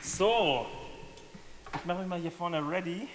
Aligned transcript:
So, 0.00 0.66
ich 1.74 1.84
mache 1.84 1.98
mich 1.98 2.08
mal 2.08 2.18
hier 2.20 2.32
vorne 2.32 2.60
ready. 2.66 3.08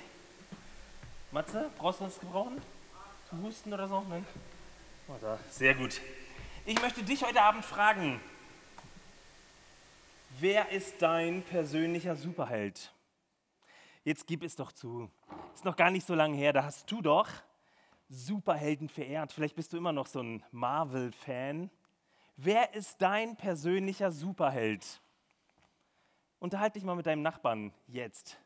Matze, 1.31 1.69
brauchst 1.77 1.99
du 1.99 2.05
was 2.05 2.19
gebrauchen? 2.19 2.61
Zum 3.29 3.43
Husten 3.43 3.73
oder 3.73 3.87
so? 3.87 4.03
Nein? 4.09 4.25
Oh. 5.07 5.13
Sehr 5.49 5.75
gut. 5.75 6.01
Ich 6.65 6.81
möchte 6.81 7.03
dich 7.03 7.23
heute 7.23 7.41
Abend 7.41 7.63
fragen, 7.63 8.19
wer 10.39 10.69
ist 10.69 11.01
dein 11.01 11.41
persönlicher 11.43 12.15
Superheld? 12.15 12.93
Jetzt 14.03 14.25
gib 14.27 14.43
es 14.43 14.55
doch 14.55 14.71
zu. 14.71 15.09
Ist 15.53 15.65
noch 15.65 15.75
gar 15.75 15.91
nicht 15.91 16.07
so 16.07 16.15
lange 16.15 16.37
her, 16.37 16.53
da 16.53 16.63
hast 16.63 16.91
du 16.91 17.01
doch 17.01 17.29
Superhelden 18.09 18.89
verehrt. 18.89 19.31
Vielleicht 19.31 19.55
bist 19.55 19.71
du 19.73 19.77
immer 19.77 19.91
noch 19.91 20.07
so 20.07 20.21
ein 20.21 20.43
Marvel-Fan. 20.51 21.69
Wer 22.37 22.73
ist 22.73 23.01
dein 23.01 23.35
persönlicher 23.35 24.11
Superheld? 24.11 25.01
Unterhalte 26.39 26.79
dich 26.79 26.85
mal 26.85 26.95
mit 26.95 27.05
deinem 27.05 27.21
Nachbarn 27.21 27.73
jetzt. 27.87 28.37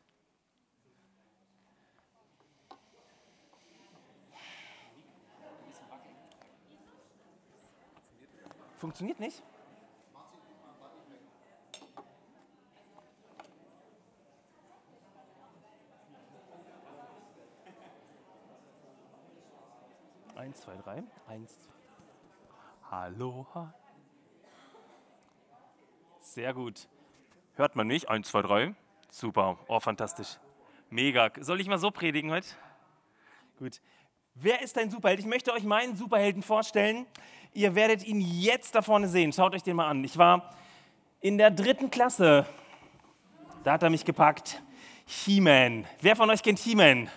Funktioniert 8.78 9.20
nicht? 9.20 9.42
Eins, 20.34 20.60
zwei, 20.60 20.76
drei. 20.76 21.04
Eins, 21.26 21.58
zwei. 21.60 21.72
Aloha. 22.90 23.72
Sehr 26.20 26.52
gut. 26.52 26.88
Hört 27.56 27.76
man 27.76 27.86
mich? 27.86 28.08
Eins, 28.08 28.30
zwei, 28.30 28.42
drei. 28.42 28.74
Super. 29.08 29.58
Oh, 29.68 29.78
fantastisch. 29.78 30.38
Mega. 30.90 31.30
Soll 31.38 31.60
ich 31.60 31.68
mal 31.68 31.78
so 31.78 31.92
predigen 31.92 32.32
heute? 32.32 32.48
Gut. 33.60 33.80
Wer 34.34 34.60
ist 34.60 34.76
dein 34.76 34.90
Superheld? 34.90 35.20
Ich 35.20 35.26
möchte 35.26 35.52
euch 35.52 35.62
meinen 35.62 35.94
Superhelden 35.94 36.42
vorstellen. 36.42 37.06
Ihr 37.52 37.76
werdet 37.76 38.04
ihn 38.04 38.20
jetzt 38.20 38.74
da 38.74 38.82
vorne 38.82 39.06
sehen. 39.06 39.32
Schaut 39.32 39.54
euch 39.54 39.62
den 39.62 39.76
mal 39.76 39.86
an. 39.86 40.02
Ich 40.02 40.18
war 40.18 40.50
in 41.20 41.38
der 41.38 41.52
dritten 41.52 41.92
Klasse. 41.92 42.44
Da 43.62 43.74
hat 43.74 43.84
er 43.84 43.90
mich 43.90 44.04
gepackt. 44.04 44.60
He-Man. 45.04 45.86
Wer 46.00 46.16
von 46.16 46.28
euch 46.30 46.42
kennt 46.42 46.58
He-Man? 46.58 47.08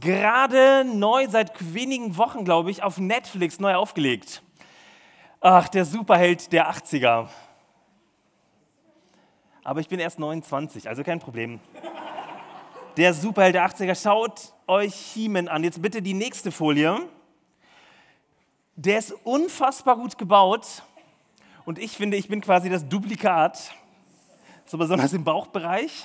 Gerade 0.00 0.84
neu, 0.84 1.28
seit 1.28 1.72
wenigen 1.72 2.16
Wochen, 2.16 2.44
glaube 2.44 2.72
ich, 2.72 2.82
auf 2.82 2.98
Netflix 2.98 3.60
neu 3.60 3.76
aufgelegt. 3.76 4.42
Ach, 5.40 5.68
der 5.68 5.84
Superheld 5.84 6.52
der 6.52 6.68
80er. 6.68 7.28
Aber 9.66 9.80
ich 9.80 9.88
bin 9.88 9.98
erst 9.98 10.20
29, 10.20 10.88
also 10.88 11.02
kein 11.02 11.18
Problem. 11.18 11.58
Der 12.96 13.12
Superheld 13.12 13.56
der 13.56 13.68
80er. 13.68 14.00
Schaut 14.00 14.52
euch 14.68 14.94
He-Man 14.94 15.48
an. 15.48 15.64
Jetzt 15.64 15.82
bitte 15.82 16.00
die 16.02 16.14
nächste 16.14 16.52
Folie. 16.52 17.00
Der 18.76 18.98
ist 18.98 19.10
unfassbar 19.24 19.96
gut 19.96 20.18
gebaut. 20.18 20.84
Und 21.64 21.80
ich 21.80 21.96
finde, 21.96 22.16
ich 22.16 22.28
bin 22.28 22.40
quasi 22.42 22.70
das 22.70 22.88
Duplikat. 22.88 23.72
So 24.66 24.78
besonders 24.78 25.12
im 25.12 25.24
Bauchbereich. 25.24 26.04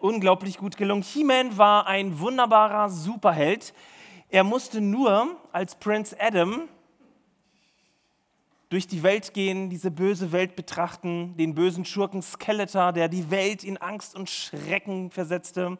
Unglaublich 0.00 0.58
gut 0.58 0.76
gelungen. 0.76 1.02
He-Man 1.02 1.58
war 1.58 1.86
ein 1.86 2.18
wunderbarer 2.18 2.90
Superheld. 2.90 3.72
Er 4.30 4.42
musste 4.42 4.80
nur 4.80 5.36
als 5.52 5.76
Prince 5.76 6.16
Adam 6.18 6.68
durch 8.68 8.86
die 8.86 9.02
Welt 9.02 9.32
gehen, 9.32 9.70
diese 9.70 9.90
böse 9.90 10.32
Welt 10.32 10.54
betrachten, 10.54 11.34
den 11.36 11.54
bösen 11.54 11.84
Schurken 11.84 12.20
Skeletor, 12.20 12.92
der 12.92 13.08
die 13.08 13.30
Welt 13.30 13.64
in 13.64 13.78
Angst 13.78 14.14
und 14.14 14.28
Schrecken 14.28 15.10
versetzte. 15.10 15.78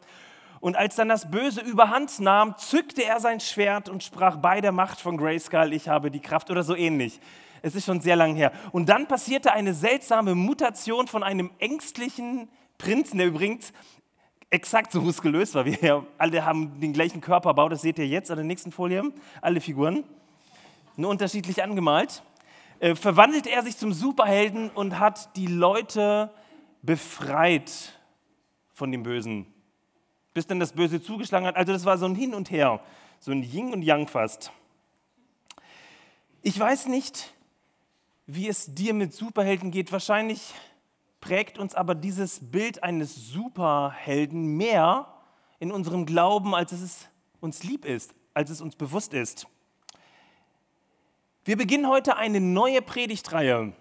Und 0.59 0.75
als 0.75 0.95
dann 0.95 1.07
das 1.07 1.29
Böse 1.29 1.61
überhand 1.61 2.19
nahm, 2.19 2.55
zückte 2.57 3.03
er 3.03 3.19
sein 3.19 3.39
Schwert 3.39 3.89
und 3.89 4.03
sprach 4.03 4.37
bei 4.37 4.59
der 4.59 4.71
Macht 4.71 4.99
von 4.99 5.17
Grayskull, 5.17 5.73
ich 5.73 5.87
habe 5.87 6.11
die 6.11 6.19
Kraft 6.19 6.49
oder 6.49 6.63
so 6.63 6.75
ähnlich. 6.75 7.19
Es 7.61 7.75
ist 7.75 7.85
schon 7.85 8.01
sehr 8.01 8.15
lang 8.15 8.35
her. 8.35 8.51
Und 8.71 8.89
dann 8.89 9.07
passierte 9.07 9.53
eine 9.53 9.73
seltsame 9.73 10.33
Mutation 10.35 11.07
von 11.07 11.23
einem 11.23 11.51
ängstlichen 11.59 12.49
Prinzen, 12.77 13.17
der 13.17 13.27
übrigens 13.27 13.71
exakt 14.49 14.91
so 14.91 15.01
muskulös 15.01 15.53
war 15.53 15.65
wie 15.65 15.77
er. 15.79 16.05
Alle 16.17 16.43
haben 16.43 16.79
den 16.79 16.93
gleichen 16.93 17.21
Körperbau, 17.21 17.69
das 17.69 17.81
seht 17.81 17.99
ihr 17.99 18.07
jetzt 18.07 18.31
an 18.31 18.37
der 18.37 18.45
nächsten 18.45 18.71
Folie, 18.71 19.03
alle 19.41 19.61
Figuren, 19.61 20.03
nur 20.95 21.11
unterschiedlich 21.11 21.61
angemalt. 21.63 22.23
Äh, 22.79 22.95
verwandelt 22.95 23.45
er 23.45 23.61
sich 23.63 23.77
zum 23.77 23.91
Superhelden 23.91 24.69
und 24.69 24.99
hat 24.99 25.35
die 25.35 25.47
Leute 25.47 26.31
befreit 26.81 27.99
von 28.73 28.91
dem 28.91 29.03
Bösen. 29.03 29.45
Bis 30.33 30.47
dann 30.47 30.59
das 30.59 30.71
Böse 30.71 31.01
zugeschlagen 31.01 31.45
hat. 31.45 31.57
Also 31.57 31.73
das 31.73 31.83
war 31.83 31.97
so 31.97 32.05
ein 32.05 32.15
Hin 32.15 32.33
und 32.33 32.51
Her, 32.51 32.79
so 33.19 33.31
ein 33.31 33.43
Yin 33.43 33.73
und 33.73 33.81
Yang 33.81 34.07
fast. 34.07 34.51
Ich 36.41 36.57
weiß 36.57 36.87
nicht, 36.87 37.33
wie 38.25 38.47
es 38.47 38.73
dir 38.73 38.93
mit 38.93 39.13
Superhelden 39.13 39.71
geht. 39.71 39.91
Wahrscheinlich 39.91 40.53
prägt 41.19 41.57
uns 41.57 41.75
aber 41.75 41.95
dieses 41.95 42.51
Bild 42.51 42.81
eines 42.81 43.13
Superhelden 43.27 44.55
mehr 44.55 45.13
in 45.59 45.73
unserem 45.73 46.05
Glauben, 46.05 46.55
als 46.55 46.71
es 46.71 47.09
uns 47.41 47.63
lieb 47.63 47.83
ist, 47.83 48.13
als 48.33 48.49
es 48.49 48.61
uns 48.61 48.77
bewusst 48.77 49.13
ist. 49.13 49.47
Wir 51.49 51.57
beginnen 51.57 51.87
heute 51.87 52.15
eine 52.15 52.39
neue 52.39 52.79
Predigtreihe. 52.79 53.73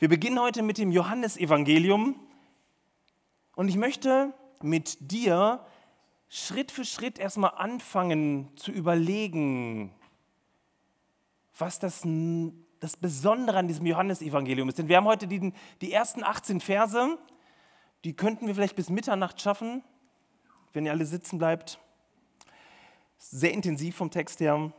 Wir 0.00 0.08
beginnen 0.08 0.40
heute 0.40 0.64
mit 0.64 0.78
dem 0.78 0.90
Johannesevangelium 0.90 2.16
und 3.54 3.68
ich 3.68 3.76
möchte 3.76 4.34
mit 4.62 4.96
dir 5.12 5.64
Schritt 6.28 6.72
für 6.72 6.84
Schritt 6.84 7.20
erstmal 7.20 7.52
anfangen 7.54 8.50
zu 8.56 8.72
überlegen, 8.72 9.94
was 11.56 11.78
das, 11.78 12.02
das 12.80 12.96
Besondere 12.96 13.58
an 13.58 13.68
diesem 13.68 13.86
Johannesevangelium 13.86 14.68
ist. 14.68 14.78
Denn 14.78 14.88
wir 14.88 14.96
haben 14.96 15.06
heute 15.06 15.28
die, 15.28 15.52
die 15.80 15.92
ersten 15.92 16.24
18 16.24 16.60
Verse, 16.60 17.16
die 18.02 18.16
könnten 18.16 18.48
wir 18.48 18.56
vielleicht 18.56 18.74
bis 18.74 18.90
Mitternacht 18.90 19.40
schaffen, 19.40 19.84
wenn 20.72 20.84
ihr 20.84 20.90
alle 20.90 21.06
sitzen 21.06 21.38
bleibt. 21.38 21.78
Sehr 23.18 23.52
intensiv 23.52 23.94
vom 23.94 24.10
Text 24.10 24.40
her. 24.40 24.72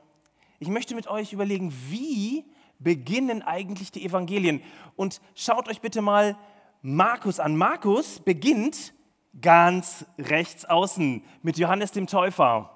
Ich 0.60 0.68
möchte 0.68 0.94
mit 0.94 1.08
euch 1.08 1.32
überlegen, 1.32 1.74
wie 1.90 2.46
beginnen 2.80 3.42
eigentlich 3.42 3.92
die 3.92 4.06
Evangelien? 4.06 4.62
Und 4.96 5.22
schaut 5.34 5.70
euch 5.70 5.80
bitte 5.80 6.02
mal 6.02 6.38
Markus 6.82 7.40
an. 7.40 7.56
Markus 7.56 8.20
beginnt 8.20 8.94
ganz 9.42 10.06
rechts 10.18 10.66
außen 10.66 11.24
mit 11.42 11.58
Johannes 11.58 11.92
dem 11.92 12.08
Täufer. 12.08 12.70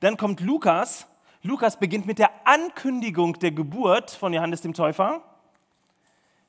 Dann 0.00 0.16
kommt 0.16 0.40
Lukas. 0.40 1.06
Lukas 1.42 1.78
beginnt 1.78 2.06
mit 2.06 2.18
der 2.18 2.30
Ankündigung 2.46 3.38
der 3.38 3.52
Geburt 3.52 4.10
von 4.10 4.32
Johannes 4.32 4.60
dem 4.60 4.74
Täufer. 4.74 5.22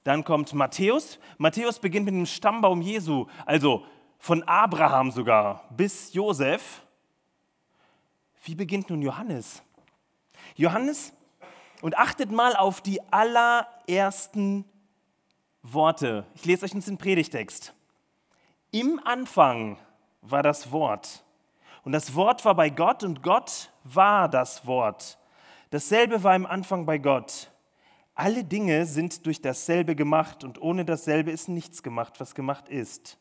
Dann 0.03 0.23
kommt 0.25 0.53
Matthäus. 0.53 1.17
Matthäus 1.37 1.79
beginnt 1.79 2.05
mit 2.05 2.13
dem 2.13 2.25
Stammbaum 2.25 2.81
Jesu, 2.81 3.27
also 3.45 3.85
von 4.17 4.43
Abraham 4.43 5.11
sogar 5.11 5.63
bis 5.69 6.13
Josef. 6.13 6.81
Wie 8.43 8.55
beginnt 8.55 8.89
nun 8.89 9.01
Johannes? 9.01 9.63
Johannes, 10.55 11.13
und 11.83 11.97
achtet 11.97 12.31
mal 12.31 12.55
auf 12.55 12.79
die 12.79 13.01
allerersten 13.11 14.63
Worte. 15.63 16.25
Ich 16.33 16.45
lese 16.45 16.63
euch 16.63 16.71
den 16.71 16.97
Predigtext. 16.97 17.73
Im 18.71 19.01
Anfang 19.03 19.77
war 20.21 20.43
das 20.43 20.71
Wort. 20.71 21.25
Und 21.83 21.91
das 21.91 22.15
Wort 22.15 22.45
war 22.45 22.55
bei 22.55 22.69
Gott 22.69 23.03
und 23.03 23.21
Gott 23.21 23.69
war 23.83 24.29
das 24.29 24.65
Wort. 24.65 25.17
Dasselbe 25.71 26.23
war 26.23 26.37
im 26.37 26.45
Anfang 26.45 26.85
bei 26.85 26.97
Gott. 26.99 27.51
Alle 28.15 28.45
Dinge 28.45 28.85
sind 28.85 29.25
durch 29.25 29.41
dasselbe 29.41 29.93
gemacht 29.93 30.45
und 30.45 30.61
ohne 30.61 30.85
dasselbe 30.85 31.31
ist 31.31 31.49
nichts 31.49 31.83
gemacht, 31.83 32.13
was 32.19 32.33
gemacht 32.33 32.69
ist. 32.69 33.17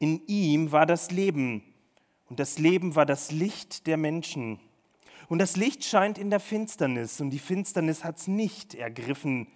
In 0.00 0.20
ihm 0.26 0.72
war 0.72 0.86
das 0.86 1.12
Leben 1.12 1.62
und 2.28 2.40
das 2.40 2.58
Leben 2.58 2.96
war 2.96 3.06
das 3.06 3.30
Licht 3.30 3.86
der 3.86 3.98
Menschen. 3.98 4.58
Und 5.32 5.38
das 5.38 5.56
Licht 5.56 5.82
scheint 5.82 6.18
in 6.18 6.28
der 6.28 6.40
Finsternis 6.40 7.18
und 7.18 7.30
die 7.30 7.38
Finsternis 7.38 8.04
hat 8.04 8.18
es 8.18 8.28
nicht 8.28 8.74
ergriffen. 8.74 9.46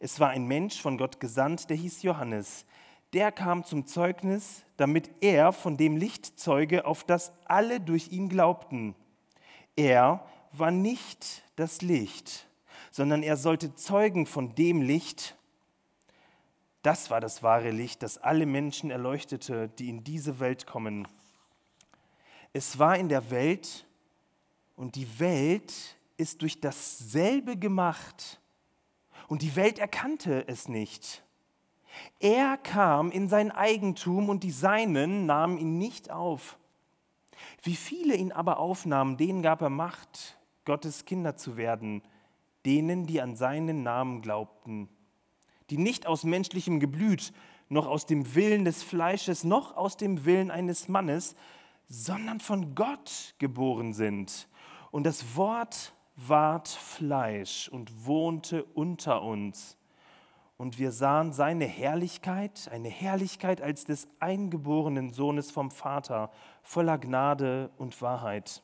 Es 0.00 0.18
war 0.18 0.30
ein 0.30 0.46
Mensch 0.46 0.82
von 0.82 0.98
Gott 0.98 1.20
gesandt, 1.20 1.70
der 1.70 1.76
hieß 1.76 2.02
Johannes. 2.02 2.66
Der 3.12 3.30
kam 3.30 3.62
zum 3.62 3.86
Zeugnis, 3.86 4.64
damit 4.76 5.12
er 5.20 5.52
von 5.52 5.76
dem 5.76 5.96
Licht 5.96 6.40
zeuge, 6.40 6.86
auf 6.86 7.04
das 7.04 7.30
alle 7.44 7.78
durch 7.78 8.10
ihn 8.10 8.28
glaubten. 8.28 8.96
Er 9.76 10.26
war 10.50 10.72
nicht 10.72 11.44
das 11.54 11.80
Licht, 11.80 12.48
sondern 12.90 13.22
er 13.22 13.36
sollte 13.36 13.76
zeugen 13.76 14.26
von 14.26 14.56
dem 14.56 14.82
Licht. 14.82 15.36
Das 16.82 17.10
war 17.10 17.20
das 17.20 17.44
wahre 17.44 17.70
Licht, 17.70 18.02
das 18.02 18.18
alle 18.18 18.46
Menschen 18.46 18.90
erleuchtete, 18.90 19.68
die 19.68 19.88
in 19.88 20.02
diese 20.02 20.40
Welt 20.40 20.66
kommen. 20.66 21.06
Es 22.52 22.80
war 22.80 22.98
in 22.98 23.08
der 23.08 23.30
Welt, 23.30 23.86
und 24.82 24.96
die 24.96 25.20
Welt 25.20 25.72
ist 26.16 26.42
durch 26.42 26.58
dasselbe 26.58 27.56
gemacht. 27.56 28.40
Und 29.28 29.42
die 29.42 29.54
Welt 29.54 29.78
erkannte 29.78 30.48
es 30.48 30.68
nicht. 30.68 31.22
Er 32.18 32.56
kam 32.56 33.12
in 33.12 33.28
sein 33.28 33.52
Eigentum 33.52 34.28
und 34.28 34.42
die 34.42 34.50
Seinen 34.50 35.24
nahmen 35.24 35.56
ihn 35.56 35.78
nicht 35.78 36.10
auf. 36.10 36.58
Wie 37.62 37.76
viele 37.76 38.16
ihn 38.16 38.32
aber 38.32 38.58
aufnahmen, 38.58 39.16
denen 39.16 39.40
gab 39.40 39.62
er 39.62 39.70
Macht, 39.70 40.36
Gottes 40.64 41.04
Kinder 41.04 41.36
zu 41.36 41.56
werden, 41.56 42.02
denen, 42.66 43.06
die 43.06 43.20
an 43.20 43.36
seinen 43.36 43.84
Namen 43.84 44.20
glaubten, 44.20 44.88
die 45.70 45.78
nicht 45.78 46.08
aus 46.08 46.24
menschlichem 46.24 46.80
Geblüt, 46.80 47.32
noch 47.68 47.86
aus 47.86 48.04
dem 48.04 48.34
Willen 48.34 48.64
des 48.64 48.82
Fleisches, 48.82 49.44
noch 49.44 49.76
aus 49.76 49.96
dem 49.96 50.24
Willen 50.24 50.50
eines 50.50 50.88
Mannes, 50.88 51.36
sondern 51.88 52.40
von 52.40 52.74
Gott 52.74 53.36
geboren 53.38 53.92
sind. 53.92 54.48
Und 54.92 55.04
das 55.04 55.36
Wort 55.36 55.94
ward 56.16 56.68
Fleisch 56.68 57.68
und 57.68 58.06
wohnte 58.06 58.62
unter 58.62 59.22
uns. 59.22 59.78
Und 60.58 60.78
wir 60.78 60.92
sahen 60.92 61.32
seine 61.32 61.64
Herrlichkeit, 61.64 62.68
eine 62.70 62.90
Herrlichkeit 62.90 63.62
als 63.62 63.84
des 63.86 64.06
eingeborenen 64.20 65.10
Sohnes 65.10 65.50
vom 65.50 65.70
Vater, 65.70 66.30
voller 66.62 66.98
Gnade 66.98 67.70
und 67.78 68.00
Wahrheit. 68.02 68.62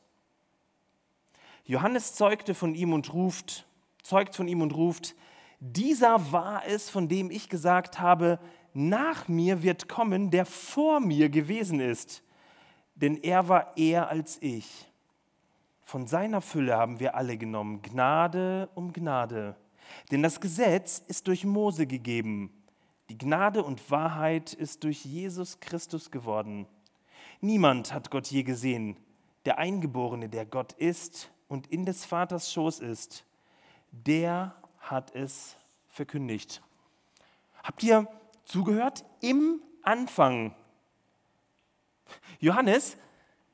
Johannes 1.65 2.13
zeugte 2.13 2.53
von 2.53 2.75
ihm 2.75 2.93
und 2.93 3.11
ruft, 3.11 3.67
zeugt 4.03 4.35
von 4.35 4.47
ihm 4.47 4.61
und 4.61 4.75
ruft, 4.75 5.15
dieser 5.59 6.31
war 6.31 6.63
es, 6.67 6.91
von 6.91 7.07
dem 7.07 7.31
ich 7.31 7.49
gesagt 7.49 7.99
habe, 7.99 8.39
nach 8.73 9.27
mir 9.27 9.63
wird 9.63 9.89
kommen, 9.89 10.29
der 10.29 10.45
vor 10.45 10.99
mir 10.99 11.29
gewesen 11.29 11.79
ist, 11.79 12.23
denn 12.93 13.17
er 13.17 13.49
war 13.49 13.75
eher 13.77 14.09
als 14.09 14.37
ich. 14.41 14.88
Von 15.89 16.05
seiner 16.05 16.39
Fülle 16.41 16.77
haben 16.77 16.99
wir 16.99 17.15
alle 17.15 17.35
genommen, 17.35 17.81
Gnade 17.81 18.69
um 18.75 18.93
Gnade. 18.93 19.55
Denn 20.11 20.21
das 20.21 20.39
Gesetz 20.39 20.99
ist 21.07 21.27
durch 21.27 21.45
Mose 21.45 21.87
gegeben, 21.87 22.53
die 23.09 23.17
Gnade 23.17 23.63
und 23.63 23.89
Wahrheit 23.89 24.53
ist 24.53 24.83
durch 24.83 25.03
Jesus 25.03 25.59
Christus 25.59 26.11
geworden. 26.11 26.67
Niemand 27.41 27.91
hat 27.91 28.11
Gott 28.11 28.27
je 28.27 28.43
gesehen, 28.43 28.97
der 29.45 29.57
Eingeborene, 29.57 30.29
der 30.29 30.45
Gott 30.45 30.73
ist 30.73 31.31
und 31.47 31.65
in 31.71 31.87
des 31.87 32.05
Vaters 32.05 32.53
Schoß 32.53 32.81
ist, 32.81 33.25
der 33.89 34.53
hat 34.77 35.15
es 35.15 35.57
verkündigt. 35.87 36.61
Habt 37.63 37.81
ihr 37.81 38.07
zugehört? 38.45 39.05
Im 39.21 39.59
Anfang. 39.81 40.53
Johannes 42.39 42.95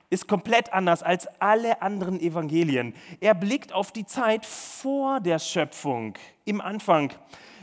ist 0.09 0.27
komplett 0.27 0.71
anders 0.73 1.03
als 1.03 1.27
alle 1.39 1.81
anderen 1.81 2.19
Evangelien. 2.19 2.93
Er 3.19 3.33
blickt 3.33 3.73
auf 3.73 3.91
die 3.91 4.05
Zeit 4.05 4.45
vor 4.45 5.19
der 5.19 5.39
Schöpfung, 5.39 6.17
im 6.45 6.61
Anfang. 6.61 7.11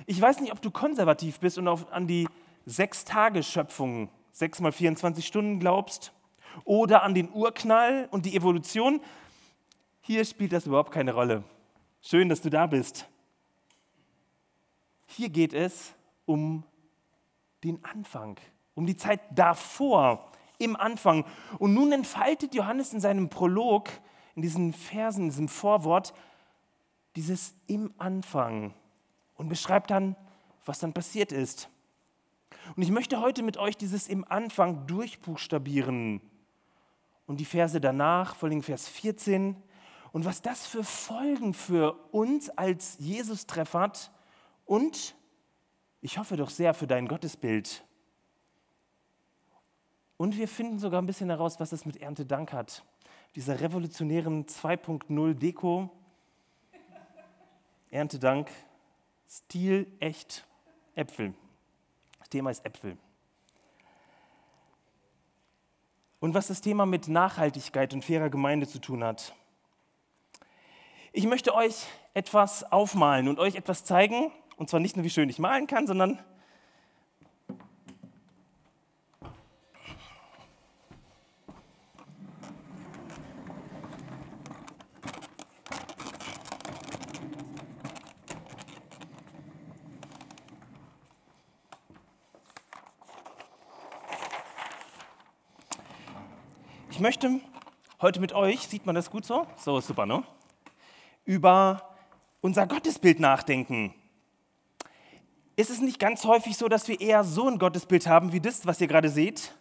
Ich 0.06 0.20
weiß 0.20 0.40
nicht, 0.40 0.52
ob 0.52 0.60
du 0.60 0.70
konservativ 0.70 1.40
bist 1.40 1.58
und 1.58 1.68
auf, 1.68 1.92
an 1.92 2.06
die 2.06 2.28
Sechs-Tage-Schöpfung, 2.66 4.08
sechs 4.32 4.60
mal 4.60 4.72
24 4.72 5.26
Stunden 5.26 5.58
glaubst, 5.58 6.12
oder 6.64 7.02
an 7.02 7.14
den 7.14 7.30
Urknall 7.32 8.08
und 8.10 8.26
die 8.26 8.36
Evolution. 8.36 9.00
Hier 10.00 10.24
spielt 10.24 10.52
das 10.52 10.66
überhaupt 10.66 10.92
keine 10.92 11.12
Rolle. 11.14 11.44
Schön, 12.02 12.28
dass 12.28 12.40
du 12.40 12.50
da 12.50 12.66
bist. 12.66 13.08
Hier 15.06 15.28
geht 15.28 15.52
es 15.52 15.94
um 16.24 16.64
den 17.64 17.84
Anfang, 17.84 18.36
um 18.74 18.86
die 18.86 18.96
Zeit 18.96 19.20
davor 19.34 20.31
im 20.62 20.76
Anfang. 20.76 21.24
Und 21.58 21.74
nun 21.74 21.92
entfaltet 21.92 22.54
Johannes 22.54 22.92
in 22.92 23.00
seinem 23.00 23.28
Prolog, 23.28 23.90
in 24.34 24.42
diesen 24.42 24.72
Versen, 24.72 25.24
in 25.24 25.28
diesem 25.30 25.48
Vorwort, 25.48 26.14
dieses 27.16 27.54
im 27.66 27.92
Anfang 27.98 28.74
und 29.34 29.48
beschreibt 29.48 29.90
dann, 29.90 30.16
was 30.64 30.78
dann 30.78 30.92
passiert 30.92 31.32
ist. 31.32 31.68
Und 32.76 32.82
ich 32.82 32.90
möchte 32.90 33.20
heute 33.20 33.42
mit 33.42 33.56
euch 33.56 33.76
dieses 33.76 34.08
im 34.08 34.24
Anfang 34.28 34.86
durchbuchstabieren 34.86 36.20
und 37.26 37.40
die 37.40 37.44
Verse 37.44 37.80
danach, 37.80 38.36
vor 38.36 38.48
allem 38.48 38.62
Vers 38.62 38.88
14, 38.88 39.56
und 40.12 40.24
was 40.24 40.42
das 40.42 40.66
für 40.66 40.84
Folgen 40.84 41.54
für 41.54 41.94
uns 42.12 42.50
als 42.50 42.96
Jesus-Treff 42.98 43.74
hat 43.74 44.12
und 44.66 45.16
ich 46.00 46.18
hoffe 46.18 46.36
doch 46.36 46.50
sehr 46.50 46.74
für 46.74 46.86
dein 46.86 47.08
Gottesbild. 47.08 47.84
Und 50.22 50.36
wir 50.36 50.46
finden 50.46 50.78
sogar 50.78 51.02
ein 51.02 51.06
bisschen 51.06 51.30
heraus, 51.30 51.58
was 51.58 51.72
es 51.72 51.84
mit 51.84 51.96
Erntedank 51.96 52.52
hat. 52.52 52.84
Dieser 53.34 53.60
revolutionären 53.60 54.46
2.0 54.46 55.34
Deko. 55.34 55.90
Erntedank, 57.90 58.48
Stil 59.28 59.88
echt 59.98 60.46
Äpfel. 60.94 61.34
Das 62.20 62.28
Thema 62.28 62.52
ist 62.52 62.64
Äpfel. 62.64 62.96
Und 66.20 66.34
was 66.34 66.46
das 66.46 66.60
Thema 66.60 66.86
mit 66.86 67.08
Nachhaltigkeit 67.08 67.92
und 67.92 68.04
fairer 68.04 68.30
Gemeinde 68.30 68.68
zu 68.68 68.78
tun 68.78 69.02
hat. 69.02 69.34
Ich 71.10 71.26
möchte 71.26 71.52
euch 71.52 71.88
etwas 72.14 72.70
aufmalen 72.70 73.26
und 73.26 73.40
euch 73.40 73.56
etwas 73.56 73.84
zeigen. 73.84 74.30
Und 74.56 74.70
zwar 74.70 74.78
nicht 74.78 74.94
nur, 74.96 75.04
wie 75.04 75.10
schön 75.10 75.28
ich 75.28 75.40
malen 75.40 75.66
kann, 75.66 75.88
sondern 75.88 76.20
Ich 96.92 97.00
möchte 97.00 97.40
heute 98.02 98.20
mit 98.20 98.34
euch, 98.34 98.68
sieht 98.68 98.84
man 98.84 98.94
das 98.94 99.10
gut 99.10 99.24
so? 99.24 99.46
So, 99.56 99.80
super, 99.80 100.04
ne? 100.04 100.22
Über 101.24 101.88
unser 102.42 102.66
Gottesbild 102.66 103.18
nachdenken. 103.18 103.94
Ist 105.56 105.70
es 105.70 105.80
nicht 105.80 105.98
ganz 105.98 106.26
häufig 106.26 106.58
so, 106.58 106.68
dass 106.68 106.88
wir 106.88 107.00
eher 107.00 107.24
so 107.24 107.48
ein 107.48 107.58
Gottesbild 107.58 108.06
haben 108.06 108.34
wie 108.34 108.42
das, 108.42 108.66
was 108.66 108.78
ihr 108.78 108.88
gerade 108.88 109.08
seht? 109.08 109.54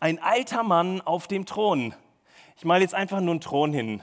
Ein 0.00 0.18
alter 0.18 0.62
Mann 0.62 1.00
auf 1.00 1.28
dem 1.28 1.46
Thron. 1.46 1.94
Ich 2.58 2.66
male 2.66 2.82
jetzt 2.82 2.94
einfach 2.94 3.20
nur 3.20 3.30
einen 3.30 3.40
Thron 3.40 3.72
hin. 3.72 4.02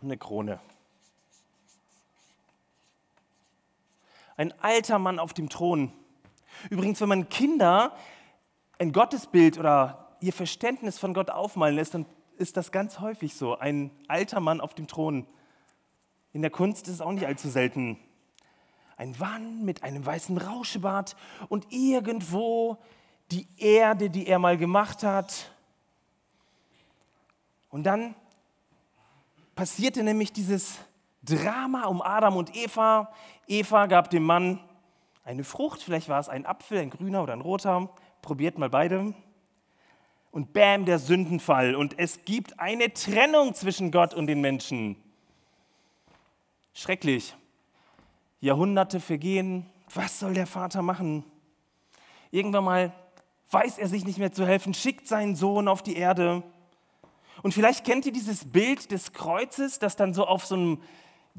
Eine 0.00 0.16
Krone. 0.16 0.58
Ein 4.38 4.54
alter 4.62 4.98
Mann 4.98 5.18
auf 5.18 5.34
dem 5.34 5.50
Thron. 5.50 5.92
Übrigens, 6.70 7.00
wenn 7.00 7.08
man 7.08 7.28
Kinder 7.28 7.94
ein 8.78 8.92
Gottesbild 8.92 9.58
oder 9.58 10.16
ihr 10.20 10.32
Verständnis 10.32 10.98
von 10.98 11.12
Gott 11.12 11.28
aufmalen 11.28 11.74
lässt, 11.74 11.94
dann 11.94 12.06
ist 12.38 12.56
das 12.56 12.72
ganz 12.72 13.00
häufig 13.00 13.34
so. 13.34 13.58
Ein 13.58 13.90
alter 14.06 14.40
Mann 14.40 14.60
auf 14.60 14.74
dem 14.74 14.86
Thron. 14.86 15.26
In 16.32 16.40
der 16.40 16.52
Kunst 16.52 16.86
ist 16.86 16.94
es 16.94 17.00
auch 17.00 17.12
nicht 17.12 17.26
allzu 17.26 17.48
selten. 17.48 17.98
Ein 18.96 19.14
Mann 19.18 19.64
mit 19.64 19.82
einem 19.82 20.06
weißen 20.06 20.38
Rauschebart 20.38 21.16
und 21.48 21.66
irgendwo 21.70 22.78
die 23.32 23.48
Erde, 23.56 24.08
die 24.08 24.26
er 24.28 24.38
mal 24.38 24.56
gemacht 24.56 25.02
hat. 25.02 25.52
Und 27.70 27.84
dann 27.84 28.14
passierte 29.56 30.04
nämlich 30.04 30.32
dieses 30.32 30.78
Drama 31.22 31.86
um 31.86 32.02
Adam 32.02 32.36
und 32.36 32.54
Eva. 32.54 33.12
Eva 33.46 33.86
gab 33.86 34.10
dem 34.10 34.24
Mann 34.24 34.60
eine 35.24 35.44
Frucht, 35.44 35.82
vielleicht 35.82 36.08
war 36.08 36.20
es 36.20 36.28
ein 36.28 36.46
Apfel, 36.46 36.78
ein 36.78 36.90
grüner 36.90 37.22
oder 37.22 37.34
ein 37.34 37.40
roter. 37.40 37.90
Probiert 38.22 38.58
mal 38.58 38.70
beide. 38.70 39.14
Und 40.30 40.52
bam, 40.52 40.84
der 40.84 40.98
Sündenfall. 40.98 41.74
Und 41.74 41.98
es 41.98 42.24
gibt 42.24 42.60
eine 42.60 42.92
Trennung 42.92 43.54
zwischen 43.54 43.90
Gott 43.90 44.14
und 44.14 44.26
den 44.26 44.40
Menschen. 44.40 44.96
Schrecklich. 46.72 47.34
Jahrhunderte 48.40 49.00
vergehen. 49.00 49.66
Was 49.92 50.18
soll 50.18 50.34
der 50.34 50.46
Vater 50.46 50.82
machen? 50.82 51.24
Irgendwann 52.30 52.64
mal 52.64 52.92
weiß 53.50 53.78
er 53.78 53.88
sich 53.88 54.04
nicht 54.04 54.18
mehr 54.18 54.32
zu 54.32 54.46
helfen, 54.46 54.74
schickt 54.74 55.06
seinen 55.08 55.34
Sohn 55.34 55.68
auf 55.68 55.82
die 55.82 55.96
Erde. 55.96 56.42
Und 57.42 57.54
vielleicht 57.54 57.84
kennt 57.84 58.04
ihr 58.06 58.12
dieses 58.12 58.50
Bild 58.50 58.90
des 58.90 59.12
Kreuzes, 59.12 59.78
das 59.78 59.96
dann 59.96 60.12
so 60.12 60.26
auf 60.26 60.44
so 60.44 60.54
einem 60.54 60.82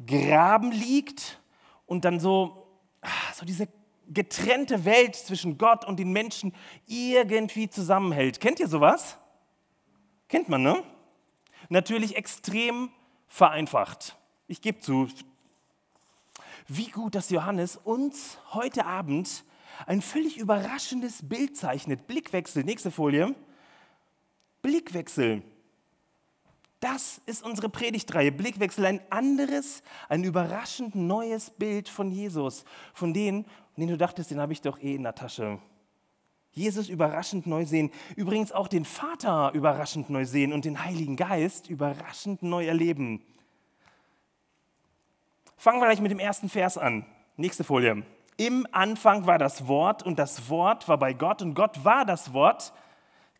Graben 0.05 0.71
liegt 0.71 1.39
und 1.85 2.05
dann 2.05 2.19
so, 2.19 2.67
ah, 3.01 3.33
so 3.33 3.45
diese 3.45 3.67
getrennte 4.07 4.85
Welt 4.85 5.15
zwischen 5.15 5.57
Gott 5.57 5.85
und 5.85 5.97
den 5.97 6.11
Menschen 6.11 6.53
irgendwie 6.87 7.69
zusammenhält. 7.69 8.39
Kennt 8.39 8.59
ihr 8.59 8.67
sowas? 8.67 9.17
Kennt 10.27 10.49
man, 10.49 10.63
ne? 10.63 10.83
Natürlich 11.69 12.15
extrem 12.15 12.89
vereinfacht. 13.27 14.15
Ich 14.47 14.61
gebe 14.61 14.79
zu. 14.79 15.07
Wie 16.67 16.89
gut, 16.89 17.15
dass 17.15 17.29
Johannes 17.29 17.77
uns 17.77 18.37
heute 18.53 18.85
Abend 18.85 19.43
ein 19.85 20.01
völlig 20.01 20.37
überraschendes 20.37 21.27
Bild 21.27 21.55
zeichnet. 21.55 22.07
Blickwechsel, 22.07 22.63
nächste 22.63 22.91
Folie. 22.91 23.35
Blickwechsel. 24.61 25.43
Das 26.79 27.21
ist 27.25 27.43
unsere 27.43 27.67
Predigtreihe. 27.67 28.31
Blickwechsel, 28.31 28.85
ein 28.85 29.01
anderes, 29.09 29.83
ein 30.07 30.23
überraschend 30.23 30.95
neues 30.95 31.49
Bild 31.49 31.89
von 31.89 32.09
Jesus. 32.09 32.63
Von 32.93 33.13
denen, 33.13 33.45
denen 33.75 33.89
du 33.89 33.97
dachtest, 33.97 34.31
den 34.31 34.39
habe 34.39 34.53
ich 34.53 34.61
doch 34.61 34.79
eh 34.79 34.95
in 34.95 35.03
der 35.03 35.15
Tasche. 35.15 35.59
Jesus 36.51 36.89
überraschend 36.89 37.47
neu 37.47 37.65
sehen. 37.65 37.91
Übrigens 38.15 38.51
auch 38.51 38.67
den 38.67 38.85
Vater 38.85 39.51
überraschend 39.53 40.09
neu 40.09 40.25
sehen 40.25 40.53
und 40.53 40.65
den 40.65 40.83
Heiligen 40.83 41.15
Geist 41.15 41.69
überraschend 41.69 42.43
neu 42.43 42.65
erleben. 42.65 43.21
Fangen 45.57 45.81
wir 45.81 45.85
gleich 45.85 46.01
mit 46.01 46.11
dem 46.11 46.19
ersten 46.19 46.47
Vers 46.47 46.77
an. 46.77 47.05
Nächste 47.35 47.65
Folie. 47.65 48.03
Im 48.37 48.65
Anfang 48.71 49.27
war 49.27 49.37
das 49.37 49.67
Wort 49.67 50.03
und 50.03 50.17
das 50.17 50.49
Wort 50.49 50.87
war 50.87 50.97
bei 50.97 51.11
Gott 51.11 51.41
und 51.41 51.55
Gott 51.55 51.83
war 51.83 52.05
das 52.05 52.33
Wort. 52.33 52.71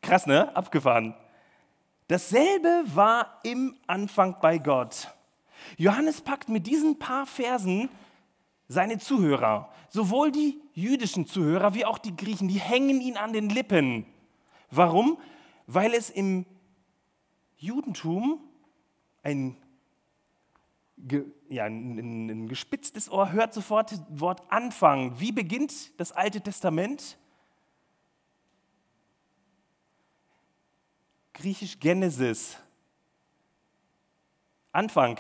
Krass, 0.02 0.28
ne? 0.28 0.54
Abgefahren. 0.56 1.16
Dasselbe 2.10 2.86
war 2.96 3.40
im 3.44 3.78
Anfang 3.86 4.38
bei 4.42 4.58
Gott. 4.58 5.14
Johannes 5.78 6.22
packt 6.22 6.50
mit 6.50 6.66
diesen 6.66 6.98
paar 6.98 7.28
Versen 7.28 7.88
seine 8.68 8.98
Zuhörer, 8.98 9.72
sowohl 9.90 10.32
die 10.32 10.60
jüdischen 10.74 11.28
Zuhörer 11.28 11.76
wie 11.76 11.86
auch 11.86 12.00
die 12.00 12.16
Griechen, 12.16 12.48
die 12.48 12.60
hängen 12.60 13.00
ihn 13.00 13.16
an 13.16 13.32
den 13.32 13.50
Lippen. 13.50 14.08
Warum? 14.72 15.20
Weil 15.68 15.94
es 15.94 16.10
im 16.10 16.48
Judentum 17.58 18.40
ein, 19.22 19.56
ja, 21.48 21.66
ein, 21.66 22.48
gespitztes 22.48 23.12
Ohr 23.12 23.32
hört 23.34 23.54
sofort 23.54 23.92
das 23.92 24.02
Wort 24.10 24.42
Anfang. 24.52 25.20
Wie 25.20 25.32
beginnt 25.32 26.00
das 26.00 26.12
Alte 26.12 26.42
Testament? 26.42 27.20
Griechisch 31.40 31.80
Genesis. 31.80 32.58
Anfang. 34.74 35.18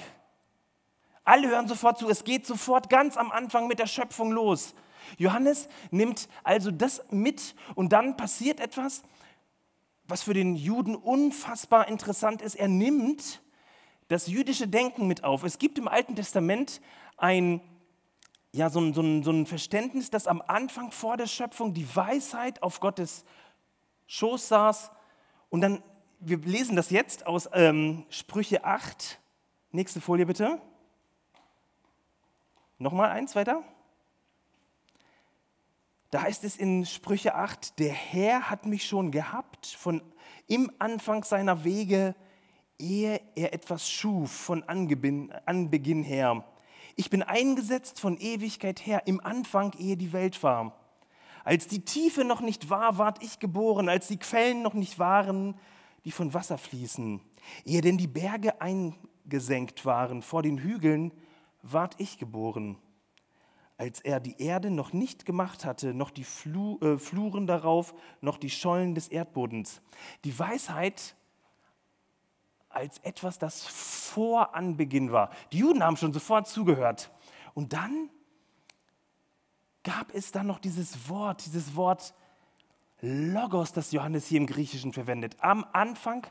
Alle 1.23 1.47
hören 1.47 1.67
sofort 1.67 1.97
zu, 1.97 2.09
es 2.09 2.23
geht 2.23 2.45
sofort 2.45 2.89
ganz 2.89 3.15
am 3.15 3.31
Anfang 3.31 3.67
mit 3.67 3.79
der 3.79 3.87
Schöpfung 3.87 4.31
los. 4.31 4.75
Johannes 5.17 5.69
nimmt 5.91 6.27
also 6.43 6.71
das 6.71 7.01
mit 7.09 7.55
und 7.73 7.93
dann 7.93 8.17
passiert 8.17 8.59
etwas, 8.59 9.03
was 10.03 10.23
für 10.23 10.33
den 10.33 10.55
Juden 10.55 10.95
unfassbar 10.95 11.87
interessant 11.87 12.41
ist. 12.41 12.55
Er 12.55 12.67
nimmt 12.67 13.41
das 14.09 14.27
jüdische 14.27 14.67
Denken 14.67 15.07
mit 15.07 15.23
auf. 15.23 15.43
Es 15.43 15.57
gibt 15.57 15.77
im 15.77 15.87
Alten 15.87 16.15
Testament 16.15 16.81
ein, 17.15 17.61
ja, 18.51 18.69
so, 18.69 18.91
so, 18.91 19.23
so 19.23 19.31
ein 19.31 19.45
Verständnis, 19.45 20.09
dass 20.09 20.27
am 20.27 20.41
Anfang 20.45 20.91
vor 20.91 21.15
der 21.15 21.27
Schöpfung 21.27 21.73
die 21.73 21.95
Weisheit 21.95 22.61
auf 22.61 22.79
Gottes 22.81 23.23
Schoß 24.07 24.49
saß 24.49 24.91
und 25.49 25.61
dann 25.61 25.81
wir 26.19 26.37
lesen 26.37 26.75
das 26.75 26.89
jetzt 26.89 27.25
aus 27.25 27.49
ähm, 27.53 28.05
Sprüche 28.09 28.65
8. 28.65 29.19
Nächste 29.71 30.01
Folie 30.01 30.25
bitte. 30.25 30.61
Nochmal 32.77 33.11
eins 33.11 33.35
weiter. 33.35 33.63
Da 36.11 36.23
heißt 36.23 36.43
es 36.43 36.57
in 36.57 36.85
Sprüche 36.85 37.35
8, 37.35 37.79
der 37.79 37.93
Herr 37.93 38.49
hat 38.49 38.65
mich 38.65 38.85
schon 38.85 39.11
gehabt 39.11 39.67
von 39.67 40.01
im 40.47 40.71
Anfang 40.79 41.23
seiner 41.23 41.63
Wege, 41.63 42.15
ehe 42.79 43.21
er 43.35 43.53
etwas 43.53 43.89
schuf 43.89 44.31
von 44.31 44.63
Anbeginn, 44.63 45.31
Anbeginn 45.45 46.03
her. 46.03 46.43
Ich 46.95 47.09
bin 47.09 47.21
eingesetzt 47.21 47.99
von 47.99 48.17
Ewigkeit 48.17 48.85
her, 48.85 49.03
im 49.05 49.23
Anfang, 49.23 49.73
ehe 49.77 49.95
die 49.95 50.11
Welt 50.11 50.41
war. 50.41 50.75
Als 51.43 51.67
die 51.67 51.85
Tiefe 51.85 52.23
noch 52.23 52.41
nicht 52.41 52.69
war, 52.69 52.97
ward 52.97 53.23
ich 53.23 53.39
geboren, 53.39 53.87
als 53.87 54.07
die 54.07 54.17
Quellen 54.17 54.63
noch 54.63 54.73
nicht 54.73 54.99
waren, 54.99 55.55
die 56.05 56.11
von 56.11 56.33
Wasser 56.33 56.57
fließen. 56.57 57.21
Ehe 57.65 57.81
denn 57.81 57.97
die 57.97 58.07
Berge 58.07 58.61
eingesenkt 58.61 59.85
waren 59.85 60.21
vor 60.21 60.43
den 60.43 60.59
Hügeln, 60.59 61.11
ward 61.61 61.95
ich 61.99 62.17
geboren. 62.17 62.77
Als 63.77 64.01
er 64.01 64.19
die 64.19 64.41
Erde 64.41 64.71
noch 64.71 64.91
nicht 64.91 65.25
gemacht 65.25 65.63
hatte, 65.63 65.93
noch 65.93 66.11
die 66.11 66.25
Flu, 66.25 66.77
äh, 66.79 66.97
Fluren 66.97 67.47
darauf, 67.47 67.93
noch 68.19 68.37
die 68.37 68.49
Schollen 68.49 68.93
des 68.93 69.07
Erdbodens. 69.07 69.81
Die 70.25 70.37
Weisheit 70.37 71.15
als 72.69 72.99
etwas, 72.99 73.39
das 73.39 73.65
vor 73.65 74.53
Anbeginn 74.55 75.11
war. 75.11 75.31
Die 75.51 75.59
Juden 75.59 75.83
haben 75.83 75.97
schon 75.97 76.13
sofort 76.13 76.47
zugehört. 76.47 77.11
Und 77.53 77.73
dann 77.73 78.09
gab 79.83 80.13
es 80.13 80.31
dann 80.31 80.47
noch 80.47 80.59
dieses 80.59 81.09
Wort, 81.09 81.45
dieses 81.45 81.75
Wort 81.75 82.13
Logos, 83.01 83.71
das 83.71 83.91
Johannes 83.91 84.27
hier 84.27 84.39
im 84.39 84.47
Griechischen 84.47 84.93
verwendet. 84.93 85.37
Am 85.39 85.65
Anfang 85.73 86.27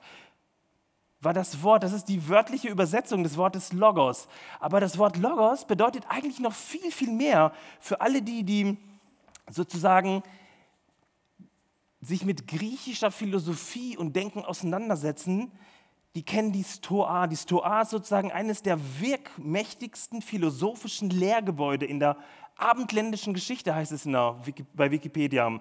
war 1.21 1.33
das 1.33 1.63
Wort, 1.63 1.83
das 1.83 1.93
ist 1.93 2.05
die 2.07 2.29
wörtliche 2.29 2.69
Übersetzung 2.69 3.23
des 3.23 3.37
Wortes 3.37 3.73
Logos. 3.73 4.29
Aber 4.61 4.79
das 4.81 4.99
Wort 4.99 5.17
Logos 5.17 5.67
bedeutet 5.67 6.05
eigentlich 6.09 6.39
noch 6.39 6.53
viel, 6.53 6.93
viel 6.93 7.11
mehr 7.11 7.53
für 7.81 8.01
alle 8.01 8.23
die, 8.23 8.45
die 8.45 8.77
sozusagen 9.51 10.23
sich 12.01 12.25
mit 12.25 12.47
griechischer 12.47 13.11
Philosophie 13.11 13.97
und 13.97 14.15
Denken 14.15 14.45
auseinandersetzen. 14.45 15.51
Die 16.15 16.23
kennen 16.23 16.53
die 16.53 16.65
Stoa. 16.65 17.27
Die 17.27 17.37
Stoa 17.37 17.83
ist 17.83 17.91
sozusagen 17.91 18.31
eines 18.31 18.63
der 18.63 18.79
wirkmächtigsten 19.01 20.23
philosophischen 20.23 21.11
Lehrgebäude 21.11 21.87
in 21.87 21.99
der 21.99 22.17
abendländischen 22.57 23.35
Geschichte, 23.35 23.75
heißt 23.75 23.93
es 23.93 24.07
der, 24.07 24.37
bei 24.75 24.91
Wikipedia. 24.91 25.61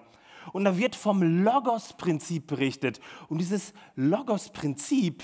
Und 0.53 0.65
da 0.65 0.77
wird 0.77 0.95
vom 0.95 1.21
Logos-Prinzip 1.43 2.47
berichtet. 2.47 2.99
Und 3.29 3.39
dieses 3.39 3.73
Logos-Prinzip 3.95 5.23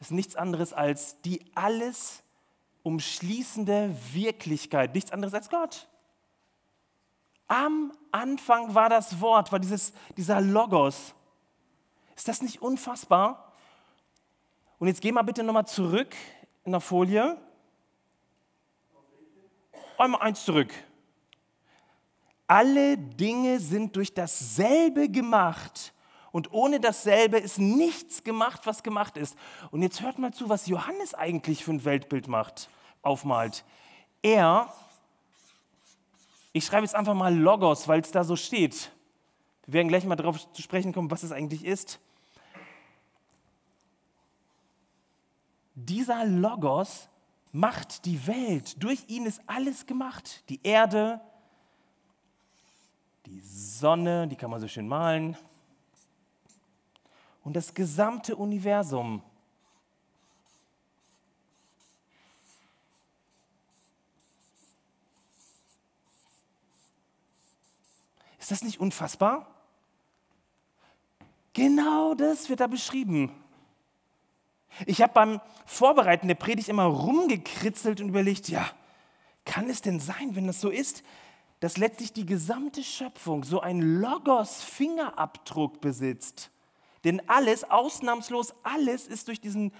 ist 0.00 0.12
nichts 0.12 0.36
anderes 0.36 0.72
als 0.72 1.20
die 1.22 1.44
alles 1.54 2.22
umschließende 2.82 3.94
Wirklichkeit, 4.12 4.94
nichts 4.94 5.12
anderes 5.12 5.34
als 5.34 5.50
Gott. 5.50 5.88
Am 7.48 7.92
Anfang 8.12 8.74
war 8.74 8.88
das 8.88 9.20
Wort, 9.20 9.52
war 9.52 9.58
dieses, 9.58 9.92
dieser 10.16 10.40
Logos. 10.40 11.14
Ist 12.14 12.28
das 12.28 12.42
nicht 12.42 12.62
unfassbar? 12.62 13.52
Und 14.78 14.88
jetzt 14.88 15.00
geh 15.00 15.12
mal 15.12 15.22
bitte 15.22 15.42
nochmal 15.42 15.66
zurück 15.66 16.14
in 16.64 16.72
der 16.72 16.80
Folie. 16.80 17.36
Einmal 19.96 20.20
eins 20.20 20.44
zurück. 20.44 20.72
Alle 22.48 22.96
Dinge 22.96 23.60
sind 23.60 23.94
durch 23.94 24.14
dasselbe 24.14 25.08
gemacht. 25.08 25.92
Und 26.32 26.52
ohne 26.52 26.80
dasselbe 26.80 27.38
ist 27.38 27.58
nichts 27.58 28.24
gemacht, 28.24 28.62
was 28.64 28.82
gemacht 28.82 29.16
ist. 29.16 29.36
Und 29.70 29.82
jetzt 29.82 30.00
hört 30.00 30.18
mal 30.18 30.32
zu, 30.32 30.48
was 30.48 30.66
Johannes 30.66 31.14
eigentlich 31.14 31.62
für 31.62 31.72
ein 31.72 31.84
Weltbild 31.84 32.26
macht, 32.26 32.70
aufmalt. 33.02 33.64
Er, 34.22 34.72
ich 36.52 36.64
schreibe 36.64 36.84
jetzt 36.84 36.94
einfach 36.94 37.14
mal 37.14 37.34
Logos, 37.34 37.86
weil 37.86 38.00
es 38.00 38.10
da 38.10 38.24
so 38.24 38.34
steht. 38.34 38.90
Wir 39.66 39.74
werden 39.74 39.88
gleich 39.88 40.04
mal 40.04 40.16
darauf 40.16 40.50
zu 40.52 40.62
sprechen 40.62 40.92
kommen, 40.92 41.10
was 41.10 41.22
es 41.22 41.32
eigentlich 41.32 41.64
ist. 41.64 42.00
Dieser 45.74 46.24
Logos 46.24 47.08
macht 47.52 48.04
die 48.04 48.26
Welt. 48.26 48.82
Durch 48.82 49.04
ihn 49.08 49.26
ist 49.26 49.42
alles 49.46 49.86
gemacht. 49.86 50.42
Die 50.48 50.60
Erde, 50.62 51.20
die 53.28 53.40
Sonne, 53.40 54.26
die 54.26 54.36
kann 54.36 54.50
man 54.50 54.60
so 54.60 54.68
schön 54.68 54.88
malen. 54.88 55.36
Und 57.44 57.54
das 57.54 57.74
gesamte 57.74 58.36
Universum. 58.36 59.22
Ist 68.38 68.50
das 68.50 68.62
nicht 68.62 68.80
unfassbar? 68.80 69.46
Genau 71.52 72.14
das 72.14 72.48
wird 72.48 72.60
da 72.60 72.66
beschrieben. 72.66 73.30
Ich 74.86 75.02
habe 75.02 75.12
beim 75.12 75.40
Vorbereiten 75.66 76.28
der 76.28 76.34
Predigt 76.34 76.68
immer 76.68 76.84
rumgekritzelt 76.84 78.00
und 78.00 78.08
überlegt, 78.08 78.48
ja, 78.48 78.70
kann 79.44 79.68
es 79.68 79.82
denn 79.82 80.00
sein, 80.00 80.34
wenn 80.34 80.46
das 80.46 80.60
so 80.60 80.70
ist, 80.70 81.02
dass 81.60 81.76
letztlich 81.76 82.12
die 82.12 82.26
gesamte 82.26 82.82
Schöpfung 82.82 83.44
so 83.44 83.60
einen 83.60 84.00
Logos-Fingerabdruck 84.00 85.80
besitzt. 85.80 86.50
Denn 87.04 87.26
alles, 87.28 87.64
ausnahmslos 87.64 88.54
alles 88.62 89.06
ist 89.06 89.28
durch 89.28 89.40
diesen 89.40 89.72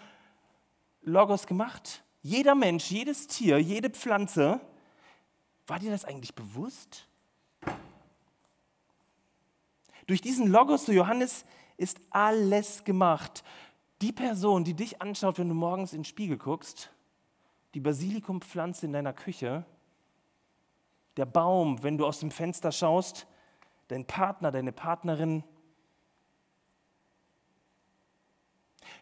Logos 1.03 1.47
gemacht. 1.47 2.03
Jeder 2.23 2.55
Mensch, 2.55 2.91
jedes 2.91 3.27
Tier, 3.27 3.59
jede 3.59 3.91
Pflanze. 3.91 4.61
War 5.67 5.79
dir 5.79 5.91
das 5.91 6.05
eigentlich 6.05 6.35
bewusst? 6.35 7.07
Durch 10.07 10.21
diesen 10.21 10.49
Logos, 10.49 10.87
so 10.87 10.93
Johannes, 10.93 11.45
ist 11.77 12.01
alles 12.11 12.83
gemacht. 12.85 13.45
Die 14.01 14.13
Person, 14.13 14.65
die 14.65 14.75
dich 14.75 15.03
anschaut, 15.03 15.39
wenn 15.39 15.49
du 15.49 15.55
morgens 15.55 15.93
in 15.93 16.01
den 16.01 16.05
Spiegel 16.05 16.39
guckst, 16.39 16.91
die 17.75 17.81
Basilikumpflanze 17.81 18.87
in 18.87 18.93
deiner 18.93 19.13
Küche, 19.13 19.65
der 21.19 21.27
Baum, 21.27 21.83
wenn 21.83 21.99
du 21.99 22.07
aus 22.07 22.21
dem 22.21 22.31
Fenster 22.31 22.71
schaust, 22.73 23.27
dein 23.89 24.07
Partner, 24.07 24.53
deine 24.53 24.73
Partnerin. 24.73 25.43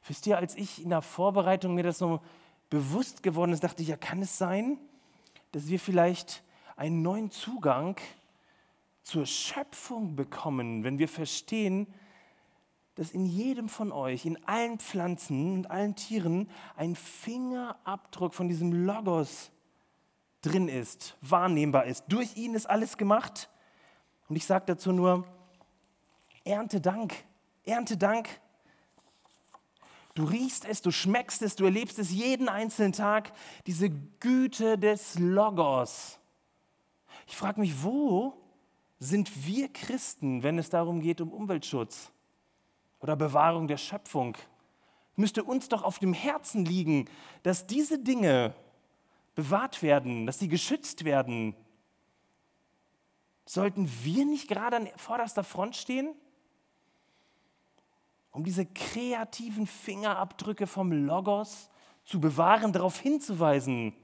Wisst 0.06 0.26
ihr, 0.26 0.38
als 0.38 0.54
ich 0.56 0.82
in 0.82 0.90
der 0.90 1.02
Vorbereitung 1.02 1.74
mir 1.74 1.82
das 1.82 1.98
so 1.98 2.20
bewusst 2.70 3.22
geworden 3.22 3.52
ist, 3.52 3.62
dachte 3.62 3.82
ich, 3.82 3.88
ja, 3.88 3.96
kann 3.96 4.22
es 4.22 4.38
sein, 4.38 4.78
dass 5.52 5.68
wir 5.68 5.78
vielleicht 5.78 6.42
einen 6.74 7.02
neuen 7.02 7.30
Zugang 7.30 7.96
zur 9.02 9.26
Schöpfung 9.26 10.16
bekommen, 10.16 10.84
wenn 10.84 10.98
wir 10.98 11.08
verstehen, 11.08 11.86
dass 12.94 13.10
in 13.10 13.26
jedem 13.26 13.68
von 13.68 13.92
euch, 13.92 14.24
in 14.24 14.42
allen 14.46 14.78
Pflanzen 14.78 15.52
und 15.52 15.70
allen 15.70 15.96
Tieren 15.96 16.48
ein 16.76 16.96
Fingerabdruck 16.96 18.32
von 18.32 18.48
diesem 18.48 18.72
Logos 18.72 19.50
drin 20.46 20.68
ist, 20.68 21.16
wahrnehmbar 21.20 21.86
ist. 21.86 22.04
Durch 22.08 22.36
ihn 22.36 22.54
ist 22.54 22.66
alles 22.66 22.96
gemacht. 22.96 23.50
Und 24.28 24.36
ich 24.36 24.46
sage 24.46 24.64
dazu 24.66 24.92
nur, 24.92 25.26
ernte 26.44 26.80
Dank, 26.80 27.14
ernte 27.64 27.96
Dank. 27.96 28.28
Du 30.14 30.24
riechst 30.24 30.64
es, 30.64 30.80
du 30.80 30.90
schmeckst 30.90 31.42
es, 31.42 31.56
du 31.56 31.64
erlebst 31.64 31.98
es 31.98 32.10
jeden 32.10 32.48
einzelnen 32.48 32.92
Tag, 32.92 33.32
diese 33.66 33.90
Güte 33.90 34.78
des 34.78 35.18
Logos. 35.18 36.18
Ich 37.26 37.36
frage 37.36 37.60
mich, 37.60 37.82
wo 37.82 38.34
sind 38.98 39.46
wir 39.46 39.70
Christen, 39.72 40.42
wenn 40.42 40.58
es 40.58 40.70
darum 40.70 41.00
geht, 41.00 41.20
um 41.20 41.32
Umweltschutz 41.32 42.12
oder 43.00 43.16
Bewahrung 43.16 43.66
der 43.66 43.76
Schöpfung? 43.76 44.36
Müsste 45.16 45.44
uns 45.44 45.68
doch 45.68 45.82
auf 45.82 45.98
dem 45.98 46.12
Herzen 46.12 46.64
liegen, 46.64 47.08
dass 47.42 47.66
diese 47.66 47.98
Dinge 47.98 48.54
bewahrt 49.36 49.82
werden, 49.82 50.26
dass 50.26 50.40
sie 50.40 50.48
geschützt 50.48 51.04
werden. 51.04 51.54
Sollten 53.44 53.88
wir 54.02 54.24
nicht 54.24 54.48
gerade 54.48 54.76
an 54.76 54.88
vorderster 54.96 55.44
Front 55.44 55.76
stehen? 55.76 56.12
Um 58.32 58.42
diese 58.42 58.66
kreativen 58.66 59.68
Fingerabdrücke 59.68 60.66
vom 60.66 60.90
Logos 60.90 61.70
zu 62.04 62.20
bewahren, 62.20 62.72
darauf 62.72 62.98
hinzuweisen. 62.98 63.94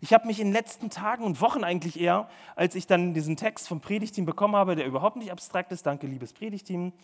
Ich 0.00 0.14
habe 0.14 0.26
mich 0.26 0.40
in 0.40 0.48
den 0.48 0.52
letzten 0.54 0.88
Tagen 0.88 1.24
und 1.24 1.40
Wochen 1.42 1.64
eigentlich 1.64 2.00
eher, 2.00 2.30
als 2.56 2.74
ich 2.74 2.86
dann 2.86 3.12
diesen 3.12 3.36
Text 3.36 3.68
vom 3.68 3.80
Predigteam 3.80 4.24
bekommen 4.24 4.56
habe, 4.56 4.74
der 4.74 4.86
überhaupt 4.86 5.16
nicht 5.16 5.30
abstrakt 5.30 5.70
ist, 5.70 5.84
danke 5.84 6.06
liebes 6.06 6.32
Predigteam, 6.32 6.94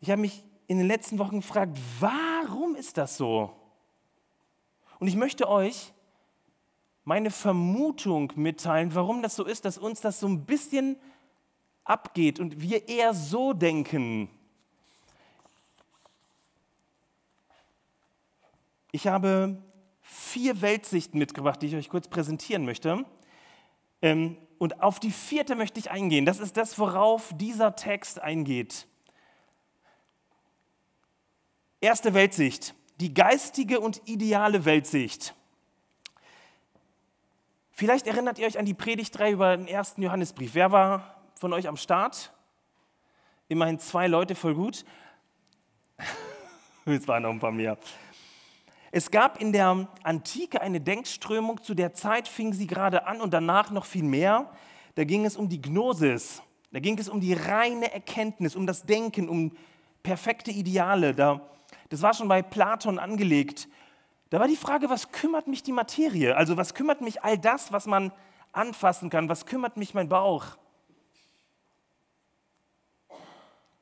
ich 0.00 0.10
habe 0.10 0.20
mich 0.20 0.44
in 0.66 0.78
den 0.78 0.88
letzten 0.88 1.18
Wochen 1.18 1.36
gefragt, 1.36 1.78
warum 2.00 2.74
ist 2.74 2.98
das 2.98 3.16
so? 3.16 3.54
Und 4.98 5.08
ich 5.08 5.16
möchte 5.16 5.48
euch 5.48 5.92
meine 7.04 7.30
Vermutung 7.30 8.32
mitteilen, 8.36 8.94
warum 8.94 9.22
das 9.22 9.36
so 9.36 9.44
ist, 9.44 9.64
dass 9.64 9.78
uns 9.78 10.00
das 10.00 10.20
so 10.20 10.26
ein 10.26 10.46
bisschen 10.46 10.96
abgeht 11.84 12.40
und 12.40 12.60
wir 12.60 12.88
eher 12.88 13.12
so 13.12 13.52
denken. 13.52 14.28
Ich 18.90 19.06
habe 19.06 19.62
vier 20.00 20.60
Weltsichten 20.62 21.18
mitgebracht, 21.18 21.60
die 21.60 21.66
ich 21.66 21.74
euch 21.74 21.88
kurz 21.88 22.08
präsentieren 22.08 22.64
möchte. 22.64 23.04
Ähm, 24.00 24.36
und 24.58 24.82
auf 24.82 25.00
die 25.00 25.10
vierte 25.10 25.56
möchte 25.56 25.80
ich 25.80 25.90
eingehen. 25.90 26.24
Das 26.24 26.38
ist 26.38 26.56
das, 26.56 26.78
worauf 26.78 27.32
dieser 27.36 27.74
Text 27.74 28.20
eingeht. 28.20 28.86
Erste 31.80 32.14
Weltsicht 32.14 32.74
die 33.00 33.12
geistige 33.12 33.80
und 33.80 34.02
ideale 34.06 34.64
Weltsicht. 34.64 35.34
Vielleicht 37.72 38.06
erinnert 38.06 38.38
ihr 38.38 38.46
euch 38.46 38.58
an 38.58 38.66
die 38.66 38.74
Predigtreihe 38.74 39.32
über 39.32 39.56
den 39.56 39.66
ersten 39.66 40.00
Johannesbrief. 40.02 40.54
Wer 40.54 40.70
war 40.70 41.16
von 41.34 41.52
euch 41.52 41.66
am 41.66 41.76
Start? 41.76 42.32
Immerhin 43.48 43.78
zwei 43.80 44.06
Leute, 44.06 44.34
voll 44.34 44.54
gut. 44.54 44.84
Es 46.86 47.08
waren 47.08 47.22
noch 47.22 47.30
ein 47.30 47.40
paar 47.40 47.50
mehr. 47.50 47.78
Es 48.92 49.10
gab 49.10 49.40
in 49.40 49.52
der 49.52 49.88
Antike 50.02 50.60
eine 50.60 50.82
Denkströmung, 50.82 51.62
zu 51.62 51.74
der 51.74 51.94
Zeit 51.94 52.28
fing 52.28 52.52
sie 52.52 52.66
gerade 52.66 53.06
an 53.06 53.22
und 53.22 53.32
danach 53.32 53.70
noch 53.70 53.86
viel 53.86 54.04
mehr. 54.04 54.52
Da 54.94 55.04
ging 55.04 55.24
es 55.24 55.36
um 55.36 55.48
die 55.48 55.62
Gnosis, 55.62 56.42
da 56.72 56.80
ging 56.80 56.98
es 56.98 57.08
um 57.08 57.20
die 57.20 57.32
reine 57.32 57.92
Erkenntnis, 57.92 58.54
um 58.54 58.66
das 58.66 58.82
Denken, 58.82 59.28
um 59.30 59.56
perfekte 60.02 60.50
Ideale. 60.50 61.14
Da 61.14 61.40
das 61.94 62.02
war 62.02 62.12
schon 62.12 62.26
bei 62.26 62.42
Platon 62.42 62.98
angelegt. 62.98 63.68
Da 64.30 64.40
war 64.40 64.48
die 64.48 64.56
Frage, 64.56 64.90
was 64.90 65.12
kümmert 65.12 65.46
mich 65.46 65.62
die 65.62 65.70
Materie? 65.70 66.36
Also 66.36 66.56
was 66.56 66.74
kümmert 66.74 67.00
mich 67.00 67.22
all 67.22 67.38
das, 67.38 67.70
was 67.70 67.86
man 67.86 68.10
anfassen 68.50 69.10
kann? 69.10 69.28
Was 69.28 69.46
kümmert 69.46 69.76
mich 69.76 69.94
mein 69.94 70.08
Bauch? 70.08 70.44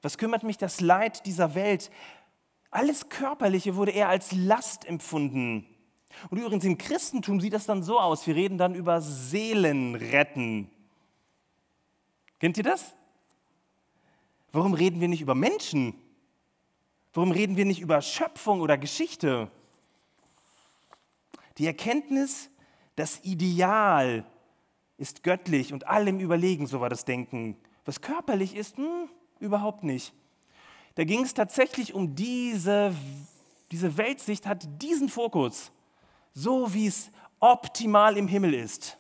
Was 0.03 0.19
kümmert 0.19 0.43
mich 0.43 0.59
das 0.59 0.83
Leid 0.83 1.25
dieser 1.25 1.55
Welt? 1.55 1.91
Alles 2.71 3.09
Körperliche 3.09 3.77
wurde 3.77 3.93
eher 3.93 4.11
als 4.11 4.33
Last 4.33 4.85
empfunden. 4.85 5.67
Und 6.29 6.37
übrigens 6.37 6.65
im 6.65 6.77
Christentum 6.77 7.41
sieht 7.41 7.55
das 7.55 7.65
dann 7.65 7.83
so 7.83 7.99
aus. 7.99 8.27
Wir 8.27 8.37
reden 8.37 8.59
dann 8.59 8.75
über 8.75 9.01
Seelenretten. 9.01 10.71
Kennt 12.39 12.59
ihr 12.59 12.65
das? 12.65 12.95
Warum 14.53 14.75
reden 14.75 15.01
wir 15.01 15.09
nicht 15.09 15.23
über 15.23 15.35
Menschen? 15.35 15.95
Warum 17.13 17.31
reden 17.31 17.57
wir 17.57 17.65
nicht 17.65 17.81
über 17.81 18.01
Schöpfung 18.01 18.61
oder 18.61 18.79
Geschichte? 18.79 19.51
Die 21.59 21.67
Erkenntnis, 21.67 22.51
das 22.97 23.21
Ideal 23.23 24.25
ist 24.97 25.23
göttlich 25.23 25.73
und 25.73 25.87
allem 25.87 26.21
überlegen, 26.21 26.67
so 26.67 26.81
war 26.81 26.89
das 26.89 27.05
Denken. 27.05 27.57
Was 27.85 28.01
körperlich 28.01 28.57
ist, 28.57 28.77
hm, 28.79 29.09
überhaupt 29.41 29.85
nicht. 29.85 30.15
Da 30.95 31.05
ging 31.05 31.23
es 31.23 31.35
tatsächlich 31.35 31.95
um 31.95 32.15
diese, 32.15 32.95
diese 33.71 33.97
Weltsicht, 33.97 34.47
hat 34.47 34.67
diesen 34.81 35.09
Fokus, 35.09 35.73
so 36.33 36.73
wie 36.73 36.87
es 36.87 37.11
optimal 37.41 38.17
im 38.17 38.29
Himmel 38.29 38.55
ist. 38.55 38.99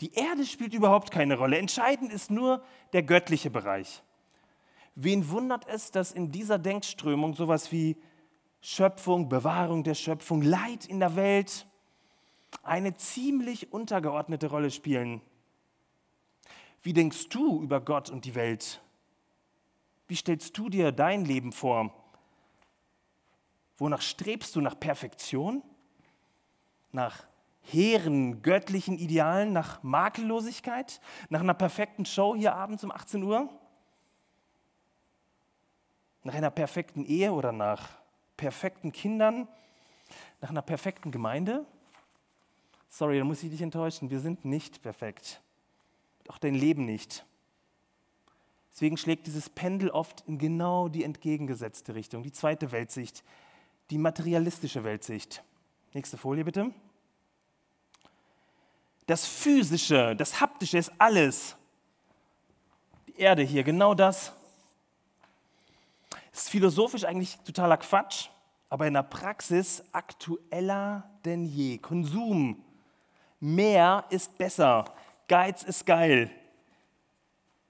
Die 0.00 0.12
Erde 0.14 0.44
spielt 0.44 0.74
überhaupt 0.74 1.10
keine 1.10 1.36
Rolle. 1.36 1.58
Entscheidend 1.58 2.12
ist 2.12 2.30
nur 2.30 2.62
der 2.92 3.02
göttliche 3.02 3.50
Bereich. 3.50 4.02
Wen 4.94 5.28
wundert 5.30 5.66
es, 5.66 5.90
dass 5.90 6.12
in 6.12 6.30
dieser 6.30 6.58
Denkströmung 6.58 7.34
sowas 7.34 7.72
wie 7.72 7.96
Schöpfung, 8.60 9.28
Bewahrung 9.28 9.82
der 9.82 9.94
Schöpfung, 9.94 10.40
Leid 10.40 10.86
in 10.86 11.00
der 11.00 11.16
Welt 11.16 11.66
eine 12.62 12.94
ziemlich 12.94 13.72
untergeordnete 13.72 14.48
Rolle 14.48 14.70
spielen? 14.70 15.20
Wie 16.82 16.92
denkst 16.92 17.28
du 17.30 17.62
über 17.62 17.80
Gott 17.80 18.10
und 18.10 18.24
die 18.24 18.34
Welt? 18.34 18.80
Wie 20.06 20.16
stellst 20.16 20.56
du 20.56 20.68
dir 20.68 20.92
dein 20.92 21.24
Leben 21.24 21.50
vor? 21.52 21.92
Wonach 23.76 24.02
strebst 24.02 24.54
du? 24.54 24.60
Nach 24.60 24.78
Perfektion? 24.78 25.62
Nach 26.92 27.24
hehren 27.62 28.42
göttlichen 28.42 28.96
Idealen? 28.96 29.52
Nach 29.52 29.82
Makellosigkeit? 29.82 31.00
Nach 31.30 31.40
einer 31.40 31.54
perfekten 31.54 32.04
Show 32.04 32.36
hier 32.36 32.54
abends 32.54 32.84
um 32.84 32.92
18 32.92 33.22
Uhr? 33.22 33.48
Nach 36.24 36.34
einer 36.34 36.50
perfekten 36.50 37.04
Ehe 37.04 37.32
oder 37.32 37.52
nach 37.52 37.90
perfekten 38.36 38.92
Kindern? 38.92 39.46
Nach 40.40 40.50
einer 40.50 40.62
perfekten 40.62 41.10
Gemeinde? 41.10 41.66
Sorry, 42.88 43.18
da 43.18 43.24
muss 43.24 43.42
ich 43.42 43.50
dich 43.50 43.60
enttäuschen. 43.60 44.10
Wir 44.10 44.20
sind 44.20 44.44
nicht 44.44 44.82
perfekt. 44.82 45.42
Auch 46.28 46.38
dein 46.38 46.54
Leben 46.54 46.86
nicht. 46.86 47.26
Deswegen 48.72 48.96
schlägt 48.96 49.26
dieses 49.26 49.50
Pendel 49.50 49.90
oft 49.90 50.24
in 50.26 50.38
genau 50.38 50.88
die 50.88 51.04
entgegengesetzte 51.04 51.94
Richtung. 51.94 52.22
Die 52.22 52.32
zweite 52.32 52.72
Weltsicht, 52.72 53.22
die 53.90 53.98
materialistische 53.98 54.82
Weltsicht. 54.82 55.44
Nächste 55.92 56.16
Folie 56.16 56.44
bitte. 56.44 56.72
Das 59.06 59.26
Physische, 59.26 60.16
das 60.16 60.40
Haptische 60.40 60.78
ist 60.78 60.90
alles. 60.98 61.56
Die 63.06 63.16
Erde 63.16 63.42
hier, 63.42 63.62
genau 63.62 63.94
das. 63.94 64.32
Das 66.34 66.42
ist 66.42 66.50
philosophisch 66.50 67.04
eigentlich 67.04 67.38
totaler 67.44 67.76
Quatsch, 67.76 68.26
aber 68.68 68.88
in 68.88 68.94
der 68.94 69.04
Praxis 69.04 69.84
aktueller 69.92 71.08
denn 71.24 71.44
je. 71.44 71.78
Konsum. 71.78 72.60
Mehr 73.38 74.04
ist 74.10 74.36
besser. 74.36 74.84
Geiz 75.28 75.62
ist 75.62 75.86
geil. 75.86 76.32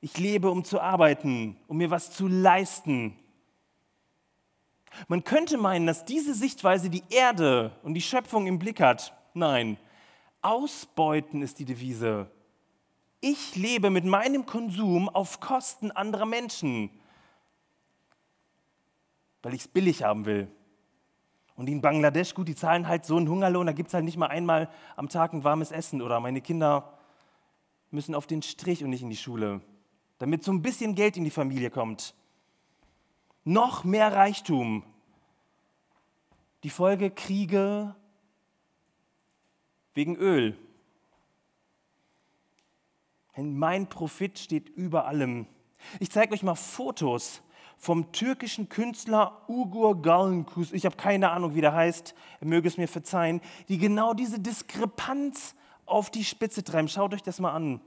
Ich 0.01 0.17
lebe, 0.17 0.51
um 0.51 0.65
zu 0.65 0.81
arbeiten, 0.81 1.59
um 1.69 1.77
mir 1.77 1.91
was 1.91 2.11
zu 2.11 2.27
leisten. 2.27 3.19
Man 5.09 5.25
könnte 5.25 5.59
meinen, 5.59 5.87
dass 5.87 6.07
diese 6.07 6.33
Sichtweise 6.33 6.89
die 6.89 7.05
Erde 7.11 7.79
und 7.83 7.93
die 7.93 8.01
Schöpfung 8.01 8.47
im 8.47 8.59
Blick 8.59 8.81
hat. 8.81 9.13
Nein, 9.35 9.77
ausbeuten 10.41 11.43
ist 11.43 11.59
die 11.59 11.67
Devise. 11.67 12.31
Ich 13.21 13.57
lebe 13.57 13.91
mit 13.91 14.07
meinem 14.07 14.47
Konsum 14.47 15.11
auf 15.11 15.41
Kosten 15.41 15.91
anderer 15.91 16.25
Menschen 16.25 16.89
weil 19.45 19.55
ich 19.55 19.61
es 19.61 19.69
billig 19.69 20.03
haben 20.03 20.25
will. 20.25 20.49
Und 21.55 21.69
in 21.69 21.81
Bangladesch, 21.81 22.35
gut, 22.35 22.49
die 22.49 22.57
zahlen 22.57 22.89
halt 22.89 23.05
so 23.05 23.17
einen 23.17 23.29
Hungerlohn, 23.29 23.67
da 23.67 23.73
gibt 23.73 23.89
es 23.89 23.95
halt 23.95 24.05
nicht 24.05 24.17
mal 24.17 24.27
einmal 24.27 24.69
am 24.97 25.09
Tag 25.09 25.33
ein 25.33 25.45
warmes 25.45 25.71
Essen 25.71 26.03
oder 26.03 26.19
meine 26.19 26.41
Kinder 26.41 26.99
müssen 27.91 28.15
auf 28.15 28.27
den 28.27 28.43
Strich 28.43 28.83
und 28.83 28.91
nicht 28.91 29.03
in 29.03 29.11
die 29.11 29.17
Schule, 29.17 29.61
damit 30.19 30.43
so 30.43 30.51
ein 30.51 30.63
bisschen 30.63 30.97
Geld 30.97 31.17
in 31.17 31.25
die 31.25 31.31
Familie 31.31 31.71
kommt. 31.71 32.15
noch 33.45 33.85
mehr 33.85 34.11
Reichtum. 34.11 34.83
Die 36.63 36.71
Folge 36.71 37.11
Kriege 37.11 37.95
wegen 39.93 40.17
Öl. 40.17 40.57
Mein 43.37 43.89
Profit 43.91 44.39
steht 44.39 44.71
über 44.71 45.05
allem. 45.05 45.47
Ich 46.01 46.11
zeige 46.11 46.33
euch 46.33 46.43
mal 46.43 46.55
Fotos 46.55 47.44
vom 47.85 48.13
türkischen 48.13 48.71
Künstler 48.71 49.43
Ugur 49.47 50.01
Galnkus, 50.01 50.73
ich 50.73 50.87
habe 50.87 50.97
keine 50.97 51.31
Ahnung, 51.31 51.55
wie 51.55 51.61
der 51.61 51.75
heißt, 51.75 52.15
er 52.41 52.47
möge 52.47 52.67
es 52.67 52.79
mir 52.79 52.89
verzeihen, 52.89 53.43
die 53.69 53.77
genau 53.77 54.15
diese 54.15 54.41
Diskrepanz 54.41 55.55
auf 55.85 56.11
die 56.11 56.25
Spitze 56.25 56.65
treiben. 56.65 56.89
Schaut 56.89 57.13
euch 57.13 57.23
das 57.23 57.41
mal 57.41 57.53
an. 57.53 57.83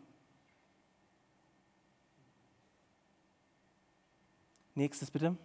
Nächstes 4.75 5.10
bitte. 5.10 5.36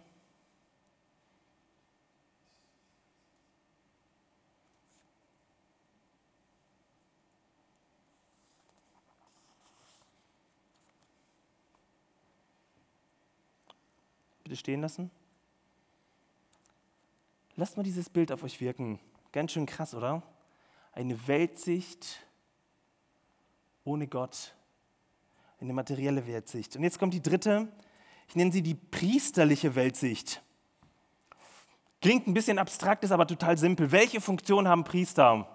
Bitte 14.53 14.59
stehen 14.59 14.81
lassen. 14.81 15.09
Lasst 17.55 17.75
mal 17.75 17.81
dieses 17.81 18.07
Bild 18.07 18.31
auf 18.31 18.43
euch 18.43 18.61
wirken. 18.61 18.99
Ganz 19.31 19.51
schön 19.51 19.65
krass, 19.65 19.95
oder? 19.95 20.21
Eine 20.91 21.27
Weltsicht 21.27 22.23
ohne 23.83 24.05
Gott. 24.05 24.53
Eine 25.59 25.73
materielle 25.73 26.27
Weltsicht. 26.27 26.75
Und 26.75 26.83
jetzt 26.83 26.99
kommt 26.99 27.15
die 27.15 27.21
dritte. 27.23 27.67
Ich 28.27 28.35
nenne 28.35 28.51
sie 28.51 28.61
die 28.61 28.75
priesterliche 28.75 29.73
Weltsicht. 29.73 30.43
Klingt 31.99 32.27
ein 32.27 32.35
bisschen 32.35 32.59
abstrakt, 32.59 33.03
ist 33.03 33.11
aber 33.11 33.25
total 33.25 33.57
simpel. 33.57 33.91
Welche 33.91 34.21
Funktion 34.21 34.67
haben 34.67 34.83
Priester? 34.83 35.47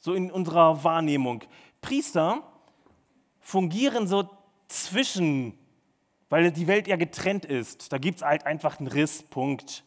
So 0.00 0.14
in 0.14 0.32
unserer 0.32 0.82
Wahrnehmung. 0.82 1.44
Priester 1.80 2.42
fungieren 3.38 4.08
so 4.08 4.28
zwischen 4.66 5.59
weil 6.30 6.50
die 6.52 6.66
Welt 6.66 6.88
ja 6.88 6.96
getrennt 6.96 7.44
ist. 7.44 7.92
Da 7.92 7.98
gibt 7.98 8.18
es 8.18 8.24
halt 8.24 8.46
einfach 8.46 8.78
einen 8.78 8.88
Riss, 8.88 9.22
Punkt. 9.24 9.84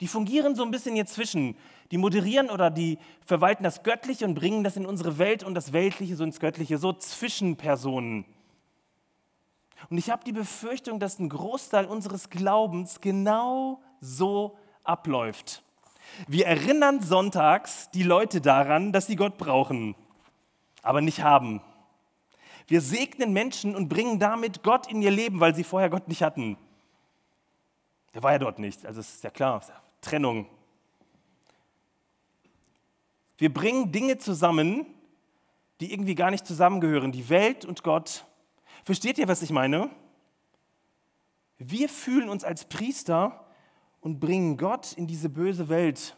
Die 0.00 0.08
fungieren 0.08 0.54
so 0.54 0.62
ein 0.62 0.70
bisschen 0.70 0.94
hier 0.94 1.06
zwischen. 1.06 1.56
Die 1.90 1.96
moderieren 1.96 2.50
oder 2.50 2.70
die 2.70 2.98
verwalten 3.24 3.62
das 3.62 3.82
Göttliche 3.82 4.26
und 4.26 4.34
bringen 4.34 4.64
das 4.64 4.76
in 4.76 4.84
unsere 4.84 5.18
Welt 5.18 5.44
und 5.44 5.54
das 5.54 5.72
Weltliche 5.72 6.16
so 6.16 6.24
ins 6.24 6.40
Göttliche, 6.40 6.76
so 6.76 6.92
Zwischenpersonen. 6.92 8.26
Und 9.88 9.98
ich 9.98 10.10
habe 10.10 10.24
die 10.24 10.32
Befürchtung, 10.32 10.98
dass 10.98 11.18
ein 11.18 11.28
Großteil 11.28 11.86
unseres 11.86 12.28
Glaubens 12.28 13.00
genau 13.00 13.80
so 14.00 14.58
abläuft. 14.82 15.62
Wir 16.26 16.46
erinnern 16.46 17.00
sonntags 17.00 17.90
die 17.90 18.02
Leute 18.02 18.40
daran, 18.40 18.92
dass 18.92 19.06
sie 19.06 19.16
Gott 19.16 19.38
brauchen, 19.38 19.94
aber 20.82 21.00
nicht 21.00 21.22
haben. 21.22 21.60
Wir 22.68 22.80
segnen 22.80 23.32
Menschen 23.32 23.76
und 23.76 23.88
bringen 23.88 24.18
damit 24.18 24.62
Gott 24.62 24.90
in 24.90 25.00
ihr 25.00 25.10
Leben, 25.10 25.40
weil 25.40 25.54
sie 25.54 25.64
vorher 25.64 25.90
Gott 25.90 26.08
nicht 26.08 26.22
hatten. 26.22 26.56
Der 28.14 28.22
war 28.22 28.32
ja 28.32 28.38
dort 28.38 28.58
nicht, 28.58 28.84
also 28.86 29.00
ist 29.00 29.22
ja 29.22 29.30
klar, 29.30 29.62
Trennung. 30.00 30.48
Wir 33.38 33.52
bringen 33.52 33.92
Dinge 33.92 34.18
zusammen, 34.18 34.86
die 35.80 35.92
irgendwie 35.92 36.14
gar 36.14 36.30
nicht 36.30 36.46
zusammengehören, 36.46 37.12
die 37.12 37.28
Welt 37.28 37.64
und 37.64 37.82
Gott. 37.82 38.24
Versteht 38.84 39.18
ihr, 39.18 39.28
was 39.28 39.42
ich 39.42 39.50
meine? 39.50 39.90
Wir 41.58 41.88
fühlen 41.88 42.28
uns 42.28 42.44
als 42.44 42.64
Priester 42.64 43.46
und 44.00 44.20
bringen 44.20 44.56
Gott 44.56 44.92
in 44.94 45.06
diese 45.06 45.28
böse 45.28 45.68
Welt. 45.68 46.16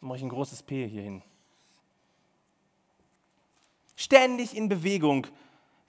Da 0.00 0.06
mache 0.06 0.18
ich 0.18 0.22
ein 0.22 0.28
großes 0.28 0.62
P 0.62 0.86
hier 0.86 1.02
hin. 1.02 1.22
Ständig 3.96 4.56
in 4.56 4.68
Bewegung, 4.68 5.26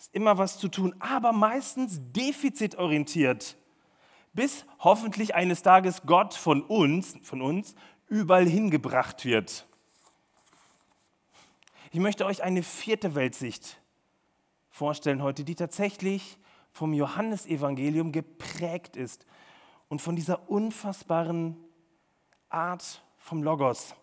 ist 0.02 0.16
immer 0.16 0.40
was 0.40 0.58
zu 0.58 0.68
tun, 0.68 0.96
aber 0.98 1.32
meistens 1.32 2.00
defizitorientiert, 2.12 3.56
bis 4.34 4.66
hoffentlich 4.80 5.36
eines 5.36 5.62
Tages 5.62 6.02
Gott 6.08 6.34
von 6.34 6.64
uns, 6.64 7.20
von 7.22 7.40
uns 7.40 7.76
überall 8.08 8.48
hingebracht 8.48 9.26
wird. 9.26 9.68
Ich 11.92 12.00
möchte 12.00 12.26
euch 12.26 12.42
eine 12.42 12.64
vierte 12.64 13.14
Weltsicht 13.14 13.80
vorstellen 14.72 15.22
heute, 15.22 15.44
die 15.44 15.54
tatsächlich 15.54 16.40
vom 16.72 16.94
Johannesevangelium 16.94 18.12
geprägt 18.12 18.96
ist 18.98 19.28
und 19.88 20.02
von 20.02 20.16
dieser 20.16 20.50
unfassbaren 20.50 21.58
Art 22.50 23.04
vom 23.20 23.44
Logos, 23.44 23.94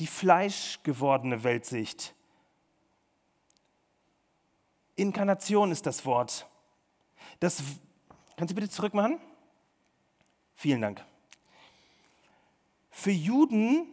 die 0.00 0.06
fleischgewordene 0.06 1.44
Weltsicht. 1.44 2.15
Inkarnation 4.96 5.70
ist 5.70 5.86
das 5.86 6.04
Wort. 6.04 6.46
Das, 7.40 7.62
kannst 8.36 8.50
du 8.50 8.54
bitte 8.54 8.70
zurückmachen? 8.70 9.20
Vielen 10.54 10.80
Dank. 10.80 11.04
Für 12.90 13.10
Juden 13.10 13.86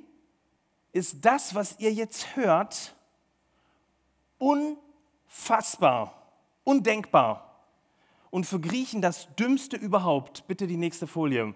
ist 0.93 1.25
das, 1.25 1.53
was 1.53 1.77
ihr 1.79 1.91
jetzt 1.91 2.37
hört, 2.37 2.95
unfassbar, 4.37 6.31
undenkbar. 6.63 7.49
Und 8.29 8.45
für 8.45 8.59
Griechen 8.59 9.01
das 9.01 9.27
Dümmste 9.35 9.75
überhaupt. 9.75 10.47
Bitte 10.47 10.65
die 10.65 10.77
nächste 10.77 11.05
Folie. 11.05 11.53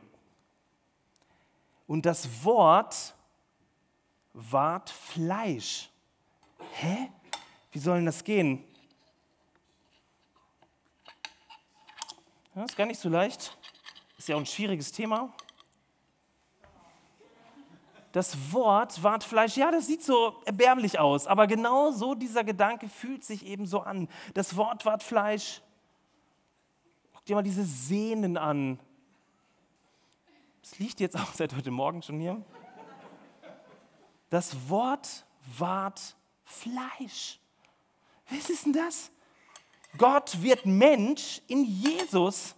Und 1.88 2.05
das 2.05 2.43
Wort 2.43 3.15
ward 4.33 4.89
Fleisch. 4.89 5.89
Hä? 6.73 7.10
Wie 7.71 7.79
soll 7.79 7.97
denn 7.97 8.05
das 8.05 8.23
gehen? 8.23 8.63
Ja, 12.57 12.63
ist 12.63 12.75
gar 12.75 12.87
nicht 12.87 12.99
so 12.99 13.07
leicht. 13.07 13.55
Ist 14.17 14.29
ja 14.29 14.35
auch 14.35 14.39
ein 14.39 14.47
schwieriges 14.47 14.91
Thema. 14.91 15.31
Das 18.11 18.51
Wort 18.51 19.03
ward 19.03 19.23
Fleisch, 19.23 19.57
ja, 19.57 19.69
das 19.69 19.85
sieht 19.85 20.01
so 20.01 20.41
erbärmlich 20.43 20.97
aus, 20.97 21.27
aber 21.27 21.45
genau 21.45 21.91
so 21.91 22.15
dieser 22.15 22.43
Gedanke 22.43 22.89
fühlt 22.89 23.23
sich 23.23 23.45
eben 23.45 23.67
so 23.67 23.81
an. 23.81 24.09
Das 24.33 24.55
Wort 24.55 24.85
ward 24.85 25.03
Fleisch. 25.03 25.61
Guck 27.13 27.25
dir 27.25 27.35
mal 27.35 27.43
diese 27.43 27.63
Sehnen 27.63 28.37
an. 28.37 28.79
Das 30.63 30.79
liegt 30.79 30.99
jetzt 30.99 31.15
auch 31.15 31.33
seit 31.35 31.55
heute 31.55 31.69
Morgen 31.69 32.01
schon 32.01 32.19
hier. 32.19 32.43
Das 34.31 34.67
Wort 34.67 35.27
ward 35.59 36.15
Fleisch. 36.43 37.39
Was 38.31 38.49
ist 38.49 38.65
denn 38.65 38.73
das? 38.73 39.11
Gott 39.97 40.41
wird 40.41 40.65
Mensch 40.65 41.41
in 41.47 41.63
Jesus. 41.63 42.55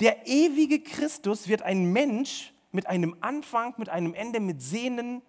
Der 0.00 0.26
ewige 0.26 0.80
Christus 0.80 1.48
wird 1.48 1.62
ein 1.62 1.92
Mensch 1.92 2.52
mit 2.72 2.86
einem 2.86 3.16
Anfang, 3.20 3.74
mit 3.76 3.88
einem 3.88 4.14
Ende, 4.14 4.40
mit 4.40 4.62
Sehnen. 4.62 5.22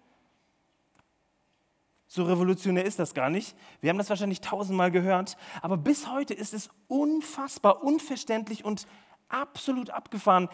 So 2.06 2.24
revolutionär 2.24 2.84
ist 2.84 2.98
das 2.98 3.14
gar 3.14 3.30
nicht. 3.30 3.56
Wir 3.80 3.90
haben 3.90 3.98
das 3.98 4.08
wahrscheinlich 4.10 4.40
tausendmal 4.40 4.90
gehört. 4.90 5.36
Aber 5.62 5.76
bis 5.76 6.08
heute 6.08 6.34
ist 6.34 6.54
es 6.54 6.70
unfassbar, 6.88 7.82
unverständlich 7.82 8.64
und 8.64 8.86
absolut 9.28 9.90
abgefahren. 9.90 10.48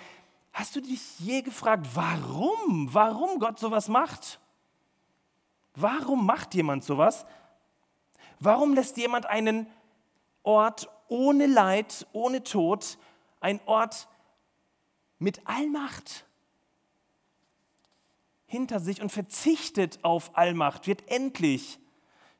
Hast 0.53 0.75
du 0.75 0.81
dich 0.81 1.21
je 1.21 1.43
gefragt, 1.43 1.87
warum? 1.95 2.89
Warum 2.93 3.39
Gott 3.39 3.59
sowas 3.59 3.89
macht? 3.89 4.41
Warum 5.75 6.27
macht 6.27 6.55
jemand 6.55 6.83
sowas? 6.83 7.25
Warum 8.41 8.75
lässt 8.75 8.97
jemand 8.97 9.27
einen 9.27 9.67
Ort 10.43 10.89
ohne 11.09 11.47
Leid, 11.47 12.07
ohne 12.13 12.43
Tod, 12.43 12.99
ein 13.41 13.61
Ort 13.67 14.09
mit 15.19 15.47
Allmacht 15.47 16.25
hinter 18.47 18.81
sich 18.81 19.01
und 19.01 19.11
verzichtet 19.11 20.01
auf 20.03 20.37
Allmacht, 20.37 20.89
wird 20.89 21.09
endlich. 21.09 21.79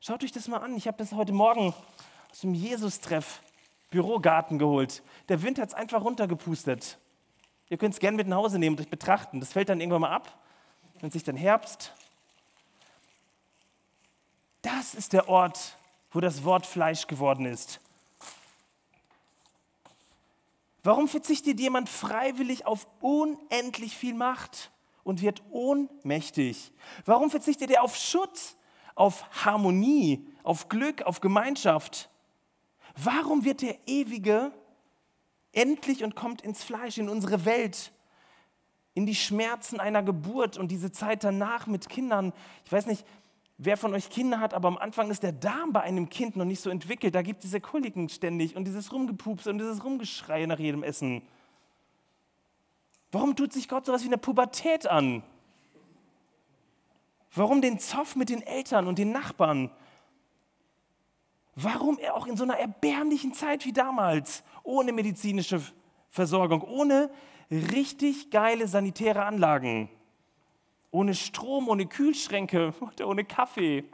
Schaut 0.01 0.23
euch 0.23 0.33
das 0.33 0.49
mal 0.49 0.57
an. 0.57 0.75
Ich 0.75 0.87
habe 0.87 0.97
das 0.97 1.13
heute 1.13 1.31
Morgen 1.31 1.73
aus 2.29 2.41
dem 2.41 2.53
Jesus-Treff 2.53 3.41
Bürogarten 3.91 4.59
geholt. 4.59 5.03
Der 5.29 5.41
Wind 5.41 5.57
hat 5.57 5.69
es 5.69 5.73
einfach 5.73 6.03
runtergepustet. 6.03 6.97
Ihr 7.69 7.77
könnt 7.77 7.93
es 7.93 7.99
gerne 8.01 8.17
mit 8.17 8.27
nach 8.27 8.37
Hause 8.37 8.59
nehmen 8.59 8.75
und 8.75 8.81
euch 8.81 8.89
betrachten. 8.89 9.39
Das 9.39 9.53
fällt 9.53 9.69
dann 9.69 9.79
irgendwann 9.79 10.01
mal 10.01 10.11
ab. 10.11 10.37
Wenn 10.99 11.11
sich 11.11 11.23
dann 11.23 11.37
Herbst. 11.37 11.93
Das 14.61 14.93
ist 14.93 15.13
der 15.13 15.29
Ort, 15.29 15.77
wo 16.11 16.19
das 16.19 16.43
Wort 16.43 16.65
Fleisch 16.65 17.07
geworden 17.07 17.45
ist. 17.45 17.79
Warum 20.83 21.07
verzichtet 21.07 21.59
jemand 21.59 21.89
freiwillig 21.89 22.65
auf 22.65 22.87
unendlich 23.01 23.95
viel 23.95 24.13
Macht 24.13 24.71
und 25.03 25.21
wird 25.21 25.43
ohnmächtig? 25.51 26.71
Warum 27.05 27.29
verzichtet 27.29 27.69
er 27.69 27.83
auf 27.83 27.95
Schutz, 27.95 28.57
auf 28.95 29.25
Harmonie, 29.45 30.27
auf 30.43 30.69
Glück, 30.69 31.03
auf 31.03 31.21
Gemeinschaft? 31.21 32.09
Warum 32.95 33.45
wird 33.45 33.61
der 33.61 33.77
Ewige 33.87 34.51
endlich 35.53 36.03
und 36.03 36.15
kommt 36.15 36.41
ins 36.41 36.63
Fleisch, 36.63 36.97
in 36.97 37.09
unsere 37.09 37.45
Welt, 37.45 37.91
in 38.93 39.05
die 39.05 39.15
Schmerzen 39.15 39.79
einer 39.79 40.03
Geburt 40.03 40.57
und 40.57 40.69
diese 40.69 40.91
Zeit 40.91 41.23
danach 41.23 41.67
mit 41.67 41.87
Kindern. 41.87 42.33
Ich 42.65 42.71
weiß 42.71 42.87
nicht, 42.87 43.05
wer 43.63 43.77
von 43.77 43.93
euch 43.93 44.09
Kinder 44.09 44.39
hat, 44.39 44.55
aber 44.55 44.67
am 44.67 44.77
Anfang 44.77 45.11
ist 45.11 45.21
der 45.21 45.31
Darm 45.31 45.71
bei 45.71 45.81
einem 45.81 46.09
Kind 46.09 46.35
noch 46.35 46.45
nicht 46.45 46.61
so 46.61 46.71
entwickelt. 46.71 47.13
Da 47.13 47.21
gibt 47.21 47.39
es 47.39 47.43
diese 47.43 47.61
Koliken 47.61 48.09
ständig 48.09 48.55
und 48.55 48.65
dieses 48.65 48.91
Rumgepups 48.91 49.45
und 49.45 49.59
dieses 49.59 49.83
Rumgeschrei 49.83 50.47
nach 50.47 50.57
jedem 50.57 50.81
Essen. 50.81 51.21
Warum 53.11 53.35
tut 53.35 53.53
sich 53.53 53.69
Gott 53.69 53.85
sowas 53.85 54.01
wie 54.01 54.07
eine 54.07 54.17
Pubertät 54.17 54.87
an? 54.87 55.21
Warum 57.35 57.61
den 57.61 57.77
Zoff 57.77 58.15
mit 58.15 58.29
den 58.29 58.41
Eltern 58.41 58.87
und 58.87 58.97
den 58.97 59.11
Nachbarn? 59.11 59.69
Warum 61.53 61.99
er 61.99 62.15
auch 62.15 62.25
in 62.25 62.37
so 62.37 62.43
einer 62.43 62.57
erbärmlichen 62.57 63.33
Zeit 63.33 63.65
wie 63.65 63.73
damals, 63.73 64.43
ohne 64.63 64.91
medizinische 64.91 65.61
Versorgung, 66.09 66.61
ohne 66.63 67.11
richtig 67.51 68.31
geile 68.31 68.67
sanitäre 68.67 69.23
Anlagen, 69.23 69.89
ohne 70.91 71.15
Strom, 71.15 71.69
ohne 71.69 71.87
Kühlschränke, 71.87 72.73
ohne 73.03 73.25
Kaffee, 73.25 73.85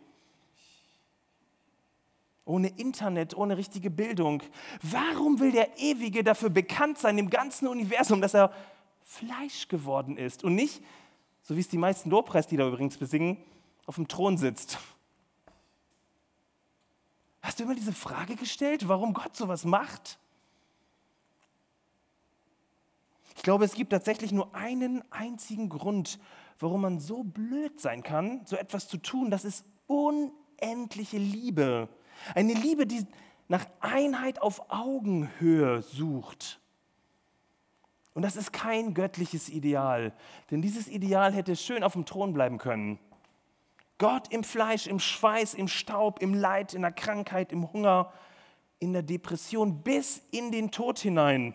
ohne 2.43 2.69
Internet, 2.69 3.35
ohne 3.35 3.57
richtige 3.57 3.89
Bildung. 3.89 4.41
Warum 4.81 5.39
will 5.39 5.51
der 5.51 5.77
Ewige 5.77 6.23
dafür 6.23 6.49
bekannt 6.49 6.97
sein 6.97 7.17
im 7.17 7.29
ganzen 7.29 7.67
Universum, 7.67 8.21
dass 8.21 8.33
er 8.33 8.51
Fleisch 9.03 9.67
geworden 9.67 10.17
ist 10.17 10.43
und 10.43 10.55
nicht, 10.55 10.83
so 11.41 11.55
wie 11.55 11.59
es 11.59 11.69
die 11.69 11.77
meisten 11.77 12.09
Lobpreislieder 12.09 12.67
übrigens 12.67 12.97
besingen, 12.97 13.37
auf 13.85 13.95
dem 13.95 14.07
Thron 14.07 14.37
sitzt? 14.37 14.79
Hast 17.41 17.59
du 17.59 17.63
immer 17.63 17.75
diese 17.75 17.93
Frage 17.93 18.35
gestellt, 18.35 18.87
warum 18.87 19.13
Gott 19.13 19.35
sowas 19.35 19.63
macht? 19.63 20.19
Ich 23.35 23.43
glaube, 23.43 23.63
es 23.63 23.73
gibt 23.73 23.91
tatsächlich 23.91 24.31
nur 24.31 24.53
einen 24.55 25.03
einzigen 25.11 25.69
Grund, 25.69 26.19
warum 26.59 26.81
man 26.81 26.99
so 26.99 27.23
blöd 27.23 27.79
sein 27.79 28.03
kann, 28.03 28.41
so 28.45 28.55
etwas 28.55 28.87
zu 28.87 28.97
tun. 28.97 29.31
Das 29.31 29.45
ist 29.45 29.65
unendliche 29.87 31.17
Liebe. 31.17 31.89
Eine 32.35 32.53
Liebe, 32.53 32.85
die 32.87 33.05
nach 33.47 33.65
Einheit 33.79 34.41
auf 34.41 34.71
Augenhöhe 34.71 35.81
sucht. 35.81 36.59
Und 38.13 38.23
das 38.23 38.35
ist 38.35 38.51
kein 38.51 38.93
göttliches 38.95 39.47
Ideal, 39.47 40.11
denn 40.49 40.61
dieses 40.63 40.87
Ideal 40.87 41.31
hätte 41.33 41.55
schön 41.55 41.83
auf 41.83 41.93
dem 41.93 42.05
Thron 42.05 42.33
bleiben 42.33 42.57
können. 42.57 42.97
Gott 43.99 44.31
im 44.31 44.43
Fleisch, 44.43 44.87
im 44.87 44.99
Schweiß, 44.99 45.53
im 45.53 45.67
Staub, 45.67 46.19
im 46.21 46.33
Leid, 46.33 46.73
in 46.73 46.81
der 46.81 46.91
Krankheit, 46.91 47.51
im 47.51 47.71
Hunger, 47.71 48.11
in 48.79 48.93
der 48.93 49.03
Depression 49.03 49.81
bis 49.81 50.21
in 50.31 50.51
den 50.51 50.71
Tod 50.71 50.99
hinein. 50.99 51.53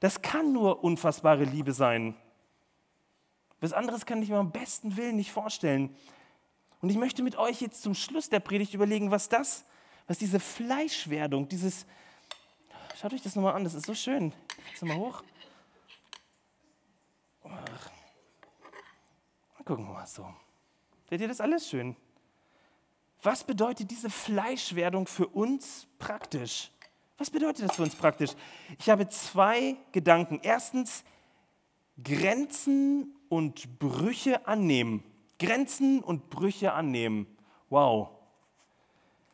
Das 0.00 0.22
kann 0.22 0.52
nur 0.52 0.84
unfassbare 0.84 1.44
Liebe 1.44 1.72
sein. 1.72 2.14
Was 3.64 3.72
anderes 3.72 4.04
kann 4.04 4.20
ich 4.20 4.28
mir 4.28 4.36
am 4.36 4.52
besten 4.52 4.98
Willen 4.98 5.16
nicht 5.16 5.32
vorstellen. 5.32 5.96
Und 6.82 6.90
ich 6.90 6.98
möchte 6.98 7.22
mit 7.22 7.36
euch 7.36 7.62
jetzt 7.62 7.80
zum 7.80 7.94
Schluss 7.94 8.28
der 8.28 8.40
Predigt 8.40 8.74
überlegen, 8.74 9.10
was 9.10 9.30
das, 9.30 9.64
was 10.06 10.18
diese 10.18 10.38
Fleischwerdung, 10.38 11.48
dieses, 11.48 11.86
schaut 13.00 13.14
euch 13.14 13.22
das 13.22 13.36
nochmal 13.36 13.54
an, 13.54 13.64
das 13.64 13.72
ist 13.72 13.86
so 13.86 13.94
schön. 13.94 14.34
Jetzt 14.68 14.82
mal 14.82 14.96
hoch. 14.96 15.22
Ach. 17.44 17.90
Gucken 19.64 19.86
wir 19.86 19.94
mal 19.94 20.06
so. 20.06 20.28
Seht 21.08 21.22
ihr 21.22 21.28
das 21.28 21.40
alles 21.40 21.66
schön? 21.66 21.96
Was 23.22 23.44
bedeutet 23.44 23.90
diese 23.90 24.10
Fleischwerdung 24.10 25.06
für 25.06 25.26
uns 25.28 25.86
praktisch? 25.98 26.70
Was 27.16 27.30
bedeutet 27.30 27.66
das 27.66 27.76
für 27.76 27.82
uns 27.84 27.96
praktisch? 27.96 28.32
Ich 28.78 28.90
habe 28.90 29.08
zwei 29.08 29.78
Gedanken. 29.90 30.40
Erstens, 30.42 31.02
Grenzen 32.02 33.14
und 33.34 33.78
Brüche 33.78 34.46
annehmen. 34.46 35.02
Grenzen 35.38 36.00
und 36.00 36.30
Brüche 36.30 36.72
annehmen. 36.72 37.26
Wow. 37.68 38.10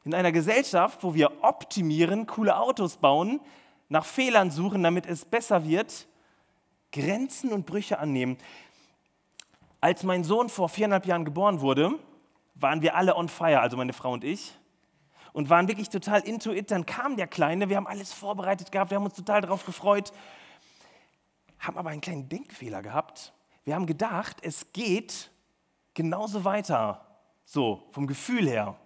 In 0.04 0.14
einer 0.14 0.32
Gesellschaft, 0.32 1.02
wo 1.02 1.14
wir 1.14 1.44
optimieren, 1.44 2.26
coole 2.26 2.56
Autos 2.56 2.96
bauen, 2.96 3.40
nach 3.88 4.06
Fehlern 4.06 4.50
suchen, 4.50 4.82
damit 4.82 5.04
es 5.04 5.24
besser 5.24 5.64
wird, 5.66 6.08
Grenzen 6.92 7.52
und 7.52 7.66
Brüche 7.66 7.98
annehmen. 7.98 8.38
Als 9.80 10.02
mein 10.02 10.24
Sohn 10.24 10.48
vor 10.48 10.68
viereinhalb 10.68 11.06
Jahren 11.06 11.24
geboren 11.24 11.60
wurde, 11.60 11.92
waren 12.54 12.82
wir 12.82 12.96
alle 12.96 13.16
on 13.16 13.28
fire, 13.28 13.60
also 13.60 13.76
meine 13.76 13.92
Frau 13.92 14.12
und 14.12 14.24
ich 14.24 14.54
und 15.32 15.50
waren 15.50 15.68
wirklich 15.68 15.88
total 15.90 16.20
into 16.20 16.52
it. 16.52 16.70
Dann 16.70 16.86
kam 16.86 17.16
der 17.16 17.26
Kleine, 17.26 17.68
wir 17.68 17.76
haben 17.76 17.86
alles 17.86 18.12
vorbereitet 18.12 18.72
gehabt, 18.72 18.90
wir 18.90 18.96
haben 18.96 19.04
uns 19.04 19.14
total 19.14 19.40
darauf 19.40 19.64
gefreut, 19.64 20.12
haben 21.58 21.78
aber 21.78 21.90
einen 21.90 22.00
kleinen 22.00 22.28
Denkfehler 22.28 22.82
gehabt. 22.82 23.32
Wir 23.64 23.74
haben 23.74 23.86
gedacht, 23.86 24.38
es 24.42 24.72
geht 24.72 25.30
genauso 25.94 26.44
weiter, 26.44 27.06
so 27.44 27.88
vom 27.90 28.06
Gefühl 28.06 28.48
her. 28.48 28.76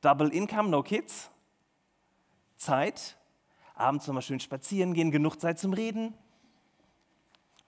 Double 0.00 0.32
Income, 0.32 0.68
no 0.68 0.82
kids, 0.82 1.30
Zeit, 2.56 3.16
abends 3.74 4.06
nochmal 4.06 4.22
schön 4.22 4.40
spazieren 4.40 4.94
gehen, 4.94 5.10
genug 5.10 5.40
Zeit 5.40 5.58
zum 5.58 5.72
Reden, 5.72 6.14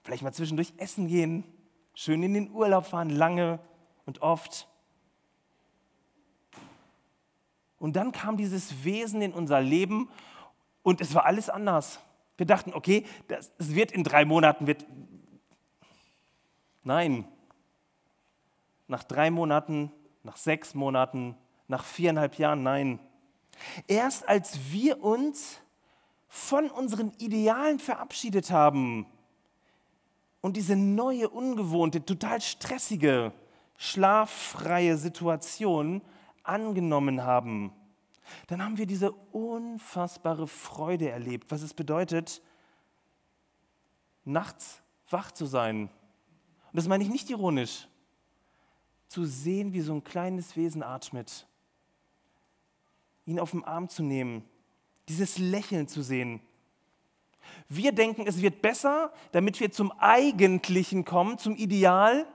vielleicht 0.02 0.22
mal 0.22 0.32
zwischendurch 0.32 0.72
essen 0.76 1.06
gehen, 1.06 1.44
schön 1.94 2.22
in 2.22 2.34
den 2.34 2.50
Urlaub 2.50 2.86
fahren, 2.86 3.10
lange 3.10 3.60
und 4.06 4.22
oft. 4.22 4.68
Und 7.78 7.96
dann 7.96 8.12
kam 8.12 8.36
dieses 8.36 8.84
Wesen 8.84 9.22
in 9.22 9.32
unser 9.32 9.60
Leben 9.60 10.08
und 10.82 11.00
es 11.00 11.14
war 11.14 11.24
alles 11.24 11.48
anders. 11.48 12.00
Wir 12.36 12.46
dachten, 12.46 12.72
okay, 12.74 13.04
das, 13.28 13.52
es 13.58 13.74
wird 13.74 13.92
in 13.92 14.04
drei 14.04 14.24
Monaten, 14.24 14.66
wird. 14.66 14.86
Nein. 16.82 17.26
Nach 18.88 19.04
drei 19.04 19.30
Monaten, 19.30 19.92
nach 20.22 20.36
sechs 20.36 20.74
Monaten, 20.74 21.36
nach 21.68 21.84
viereinhalb 21.84 22.36
Jahren, 22.38 22.62
nein. 22.62 22.98
Erst 23.86 24.28
als 24.28 24.72
wir 24.72 25.02
uns 25.02 25.60
von 26.28 26.70
unseren 26.70 27.12
Idealen 27.18 27.78
verabschiedet 27.78 28.50
haben 28.50 29.06
und 30.40 30.56
diese 30.56 30.76
neue, 30.76 31.28
ungewohnte, 31.28 32.04
total 32.04 32.40
stressige, 32.40 33.32
schlaffreie 33.76 34.96
Situation 34.96 36.02
angenommen 36.42 37.22
haben, 37.22 37.72
dann 38.46 38.62
haben 38.62 38.78
wir 38.78 38.86
diese 38.86 39.12
unfassbare 39.12 40.46
Freude 40.46 41.10
erlebt, 41.10 41.50
was 41.50 41.62
es 41.62 41.74
bedeutet, 41.74 42.42
nachts 44.24 44.82
wach 45.08 45.32
zu 45.32 45.46
sein. 45.46 45.90
Und 46.72 46.76
das 46.76 46.88
meine 46.88 47.02
ich 47.02 47.10
nicht 47.10 47.28
ironisch. 47.30 47.88
Zu 49.08 49.24
sehen, 49.24 49.72
wie 49.72 49.80
so 49.80 49.92
ein 49.92 50.04
kleines 50.04 50.56
Wesen 50.56 50.82
atmet. 50.82 51.46
Ihn 53.26 53.40
auf 53.40 53.50
den 53.50 53.64
Arm 53.64 53.88
zu 53.88 54.02
nehmen. 54.02 54.44
Dieses 55.08 55.38
Lächeln 55.38 55.88
zu 55.88 56.02
sehen. 56.02 56.40
Wir 57.68 57.92
denken, 57.92 58.26
es 58.26 58.40
wird 58.40 58.62
besser, 58.62 59.12
damit 59.32 59.58
wir 59.58 59.72
zum 59.72 59.90
Eigentlichen 59.92 61.04
kommen, 61.04 61.38
zum 61.38 61.56
Ideal. 61.56 62.26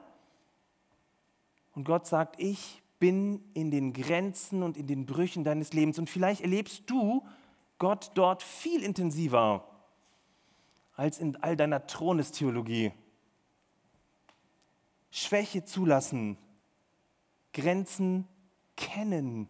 Und 1.73 1.85
Gott 1.85 2.07
sagt, 2.07 2.39
ich 2.39 2.81
bin 2.99 3.43
in 3.53 3.71
den 3.71 3.93
Grenzen 3.93 4.63
und 4.63 4.77
in 4.77 4.87
den 4.87 5.05
Brüchen 5.05 5.43
deines 5.43 5.73
Lebens. 5.73 5.99
Und 5.99 6.09
vielleicht 6.09 6.41
erlebst 6.41 6.83
du 6.87 7.25
Gott 7.77 8.11
dort 8.15 8.43
viel 8.43 8.83
intensiver 8.83 9.67
als 10.95 11.19
in 11.19 11.35
all 11.37 11.55
deiner 11.55 11.87
Thronestheologie. 11.87 12.91
Schwäche 15.15 15.63
zulassen, 15.63 16.37
Grenzen 17.53 18.27
kennen. 18.75 19.47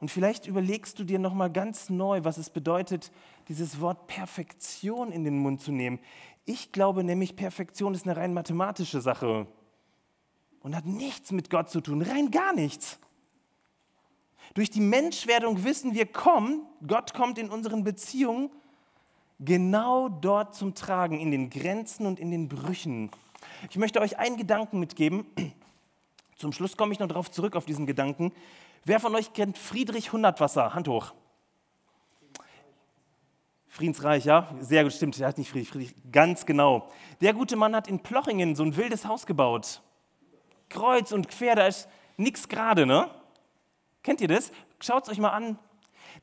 Und 0.00 0.10
vielleicht 0.10 0.46
überlegst 0.46 0.98
du 0.98 1.04
dir 1.04 1.18
noch 1.18 1.34
mal 1.34 1.52
ganz 1.52 1.90
neu, 1.90 2.24
was 2.24 2.38
es 2.38 2.48
bedeutet, 2.48 3.12
dieses 3.48 3.82
Wort 3.82 4.06
Perfektion 4.06 5.12
in 5.12 5.24
den 5.24 5.38
Mund 5.38 5.60
zu 5.60 5.72
nehmen. 5.72 6.00
Ich 6.46 6.72
glaube 6.72 7.04
nämlich, 7.04 7.36
Perfektion 7.36 7.92
ist 7.92 8.06
eine 8.06 8.16
rein 8.16 8.32
mathematische 8.32 9.02
Sache 9.02 9.46
und 10.60 10.74
hat 10.74 10.86
nichts 10.86 11.32
mit 11.32 11.50
Gott 11.50 11.68
zu 11.68 11.82
tun, 11.82 12.00
rein 12.00 12.30
gar 12.30 12.54
nichts. 12.54 12.98
Durch 14.54 14.70
die 14.70 14.80
Menschwerdung 14.80 15.64
wissen 15.64 15.92
wir, 15.92 16.06
komm, 16.06 16.66
Gott 16.86 17.12
kommt 17.12 17.36
in 17.36 17.50
unseren 17.50 17.84
Beziehungen 17.84 18.50
genau 19.44 20.08
dort 20.08 20.54
zum 20.54 20.74
Tragen, 20.74 21.20
in 21.20 21.30
den 21.30 21.50
Grenzen 21.50 22.06
und 22.06 22.18
in 22.20 22.30
den 22.30 22.48
Brüchen. 22.48 23.10
Ich 23.70 23.76
möchte 23.76 24.00
euch 24.00 24.18
einen 24.18 24.36
Gedanken 24.36 24.78
mitgeben. 24.80 25.26
Zum 26.36 26.52
Schluss 26.52 26.76
komme 26.76 26.92
ich 26.92 26.98
noch 26.98 27.08
darauf 27.08 27.30
zurück, 27.30 27.56
auf 27.56 27.64
diesen 27.64 27.86
Gedanken. 27.86 28.32
Wer 28.84 29.00
von 29.00 29.14
euch 29.14 29.32
kennt 29.32 29.58
Friedrich 29.58 30.12
Hundertwasser? 30.12 30.74
Hand 30.74 30.88
hoch. 30.88 31.12
Friedensreich, 33.68 34.24
ja? 34.24 34.54
Sehr 34.60 34.82
gut, 34.82 34.92
stimmt. 34.92 35.18
Der 35.18 35.28
hat 35.28 35.38
nicht 35.38 35.50
Friedrich, 35.50 35.68
Friedrich, 35.68 35.94
ganz 36.10 36.44
genau. 36.44 36.88
Der 37.20 37.32
gute 37.32 37.56
Mann 37.56 37.74
hat 37.74 37.88
in 37.88 38.00
Plochingen 38.00 38.54
so 38.54 38.64
ein 38.64 38.76
wildes 38.76 39.06
Haus 39.06 39.24
gebaut 39.24 39.80
kreuz 40.72 41.12
und 41.12 41.28
quer, 41.28 41.54
da 41.54 41.66
ist 41.66 41.88
nichts 42.16 42.48
gerade, 42.48 42.86
ne? 42.86 43.08
Kennt 44.02 44.20
ihr 44.20 44.28
das? 44.28 44.50
Schaut 44.80 45.04
es 45.04 45.10
euch 45.10 45.18
mal 45.18 45.30
an. 45.30 45.58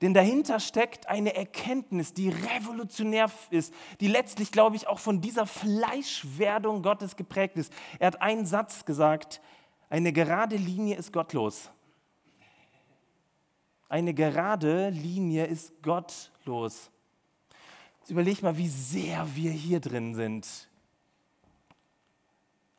Denn 0.02 0.14
dahinter 0.14 0.60
steckt 0.60 1.08
eine 1.08 1.36
Erkenntnis, 1.36 2.14
die 2.14 2.30
revolutionär 2.30 3.30
ist, 3.50 3.74
die 4.00 4.08
letztlich, 4.08 4.52
glaube 4.52 4.76
ich, 4.76 4.88
auch 4.88 5.00
von 5.00 5.22
dieser 5.22 5.46
Fleischwerdung 5.46 6.82
Gottes 6.82 7.16
geprägt 7.16 7.58
ist. 7.58 7.74
Er 8.00 8.08
hat 8.08 8.22
einen 8.22 8.46
Satz 8.46 8.86
gesagt, 8.86 9.42
eine 9.90 10.14
gerade 10.14 10.56
Linie 10.56 10.96
ist 10.96 11.12
gottlos. 11.12 11.70
Eine 13.88 14.14
gerade 14.14 14.90
Linie 14.90 15.46
ist 15.46 15.82
gottlos. 15.82 16.92
Jetzt 18.00 18.12
überleg 18.12 18.44
mal, 18.44 18.58
wie 18.58 18.70
sehr 18.70 19.36
wir 19.36 19.52
hier 19.52 19.80
drin 19.80 20.14
sind. 20.14 20.70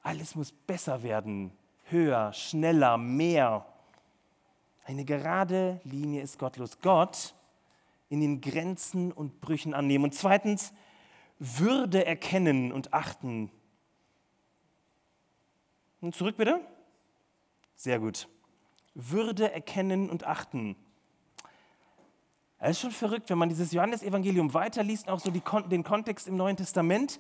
Alles 0.02 0.34
muss 0.34 0.52
besser 0.52 1.02
werden, 1.02 1.52
höher, 1.84 2.32
schneller, 2.32 2.96
mehr. 2.96 3.66
Eine 4.84 5.04
gerade 5.04 5.80
Linie 5.84 6.22
ist 6.22 6.38
gottlos. 6.38 6.80
Gott 6.80 7.34
in 8.08 8.20
den 8.20 8.40
Grenzen 8.40 9.12
und 9.12 9.40
Brüchen 9.40 9.74
annehmen. 9.74 10.04
Und 10.04 10.14
zweitens, 10.14 10.72
Würde 11.38 12.04
erkennen 12.04 12.70
und 12.70 12.92
achten. 12.92 13.50
Und 16.00 16.14
zurück 16.14 16.36
bitte. 16.36 16.60
Sehr 17.76 17.98
gut. 17.98 18.28
Würde 18.94 19.52
erkennen 19.52 20.10
und 20.10 20.24
achten. 20.24 20.76
Es 22.58 22.72
ist 22.72 22.80
schon 22.80 22.90
verrückt, 22.90 23.30
wenn 23.30 23.38
man 23.38 23.48
dieses 23.48 23.72
Johannesevangelium 23.72 24.52
weiterliest, 24.52 25.08
auch 25.08 25.20
so 25.20 25.30
die, 25.30 25.42
den 25.70 25.82
Kontext 25.82 26.28
im 26.28 26.36
Neuen 26.36 26.58
Testament, 26.58 27.18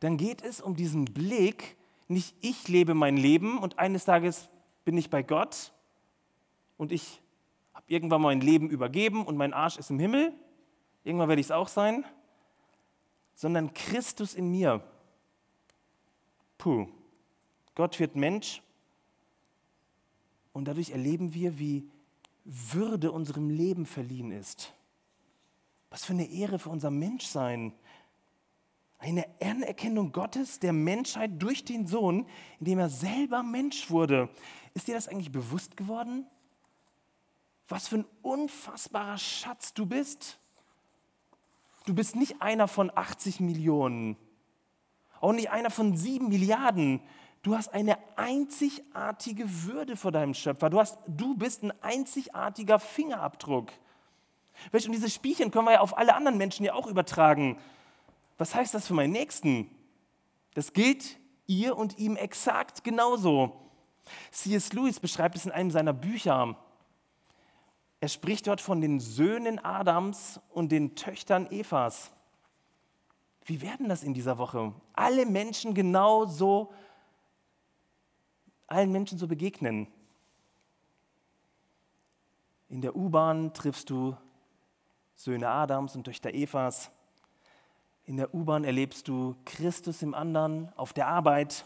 dann 0.00 0.18
geht 0.18 0.42
es 0.42 0.60
um 0.60 0.76
diesen 0.76 1.06
Blick, 1.06 1.76
nicht 2.08 2.36
ich 2.42 2.68
lebe 2.68 2.92
mein 2.92 3.16
Leben 3.16 3.58
und 3.58 3.78
eines 3.78 4.04
Tages 4.04 4.50
bin 4.84 4.98
ich 4.98 5.08
bei 5.08 5.22
Gott 5.22 5.72
und 6.76 6.92
ich 6.92 7.20
habe 7.74 7.84
irgendwann 7.88 8.22
mein 8.22 8.40
Leben 8.40 8.70
übergeben 8.70 9.24
und 9.24 9.36
mein 9.36 9.52
Arsch 9.52 9.76
ist 9.76 9.90
im 9.90 9.98
Himmel, 9.98 10.32
irgendwann 11.04 11.28
werde 11.28 11.40
ich 11.40 11.46
es 11.46 11.52
auch 11.52 11.68
sein, 11.68 12.04
sondern 13.34 13.72
Christus 13.74 14.34
in 14.34 14.50
mir. 14.50 14.82
Puh, 16.58 16.86
Gott 17.74 17.98
wird 17.98 18.14
Mensch 18.14 18.62
und 20.52 20.66
dadurch 20.66 20.90
erleben 20.90 21.34
wir, 21.34 21.58
wie 21.58 21.88
Würde 22.44 23.12
unserem 23.12 23.50
Leben 23.50 23.86
verliehen 23.86 24.32
ist. 24.32 24.74
Was 25.90 26.04
für 26.04 26.12
eine 26.12 26.30
Ehre 26.30 26.58
für 26.58 26.70
unser 26.70 26.90
Menschsein. 26.90 27.72
Eine 28.98 29.26
Anerkennung 29.40 30.12
Gottes 30.12 30.58
der 30.58 30.72
Menschheit 30.72 31.42
durch 31.42 31.64
den 31.64 31.86
Sohn, 31.86 32.26
indem 32.60 32.78
er 32.78 32.88
selber 32.88 33.42
Mensch 33.42 33.90
wurde. 33.90 34.28
Ist 34.74 34.88
dir 34.88 34.94
das 34.94 35.08
eigentlich 35.08 35.32
bewusst 35.32 35.76
geworden? 35.76 36.26
Was 37.72 37.88
für 37.88 37.96
ein 37.96 38.04
unfassbarer 38.20 39.16
Schatz 39.16 39.72
du 39.72 39.86
bist. 39.86 40.38
Du 41.86 41.94
bist 41.94 42.16
nicht 42.16 42.42
einer 42.42 42.68
von 42.68 42.92
80 42.94 43.40
Millionen, 43.40 44.18
auch 45.22 45.32
nicht 45.32 45.50
einer 45.50 45.70
von 45.70 45.96
7 45.96 46.28
Milliarden. 46.28 47.00
Du 47.40 47.56
hast 47.56 47.72
eine 47.72 47.96
einzigartige 48.16 49.64
Würde 49.64 49.96
vor 49.96 50.12
deinem 50.12 50.34
Schöpfer. 50.34 50.68
Du, 50.68 50.80
hast, 50.80 50.98
du 51.06 51.34
bist 51.34 51.62
ein 51.62 51.72
einzigartiger 51.80 52.78
Fingerabdruck. 52.78 53.72
Und 54.70 54.92
diese 54.92 55.08
Spielchen 55.08 55.50
können 55.50 55.64
wir 55.64 55.72
ja 55.72 55.80
auf 55.80 55.96
alle 55.96 56.14
anderen 56.14 56.36
Menschen 56.36 56.66
ja 56.66 56.74
auch 56.74 56.86
übertragen. 56.86 57.58
Was 58.36 58.54
heißt 58.54 58.74
das 58.74 58.86
für 58.86 58.92
meinen 58.92 59.14
Nächsten? 59.14 59.70
Das 60.52 60.74
gilt 60.74 61.16
ihr 61.46 61.74
und 61.78 61.96
ihm 61.96 62.16
exakt 62.16 62.84
genauso. 62.84 63.56
C.S. 64.30 64.74
Lewis 64.74 65.00
beschreibt 65.00 65.36
es 65.36 65.46
in 65.46 65.52
einem 65.52 65.70
seiner 65.70 65.94
Bücher. 65.94 66.54
Er 68.02 68.08
spricht 68.08 68.48
dort 68.48 68.60
von 68.60 68.80
den 68.80 68.98
Söhnen 68.98 69.60
Adams 69.60 70.40
und 70.50 70.72
den 70.72 70.96
Töchtern 70.96 71.48
Evas. 71.52 72.10
Wie 73.44 73.62
werden 73.62 73.88
das 73.88 74.02
in 74.02 74.12
dieser 74.12 74.38
Woche? 74.38 74.74
Alle 74.92 75.24
Menschen 75.24 75.72
genauso, 75.72 76.72
allen 78.66 78.90
Menschen 78.90 79.18
so 79.18 79.28
begegnen. 79.28 79.86
In 82.68 82.80
der 82.80 82.96
U-Bahn 82.96 83.54
triffst 83.54 83.88
du 83.88 84.16
Söhne 85.14 85.48
Adams 85.48 85.94
und 85.94 86.02
Töchter 86.02 86.34
Evas. 86.34 86.90
In 88.04 88.16
der 88.16 88.34
U-Bahn 88.34 88.64
erlebst 88.64 89.06
du 89.06 89.36
Christus 89.44 90.02
im 90.02 90.12
anderen, 90.12 90.72
auf 90.76 90.92
der 90.92 91.06
Arbeit. 91.06 91.64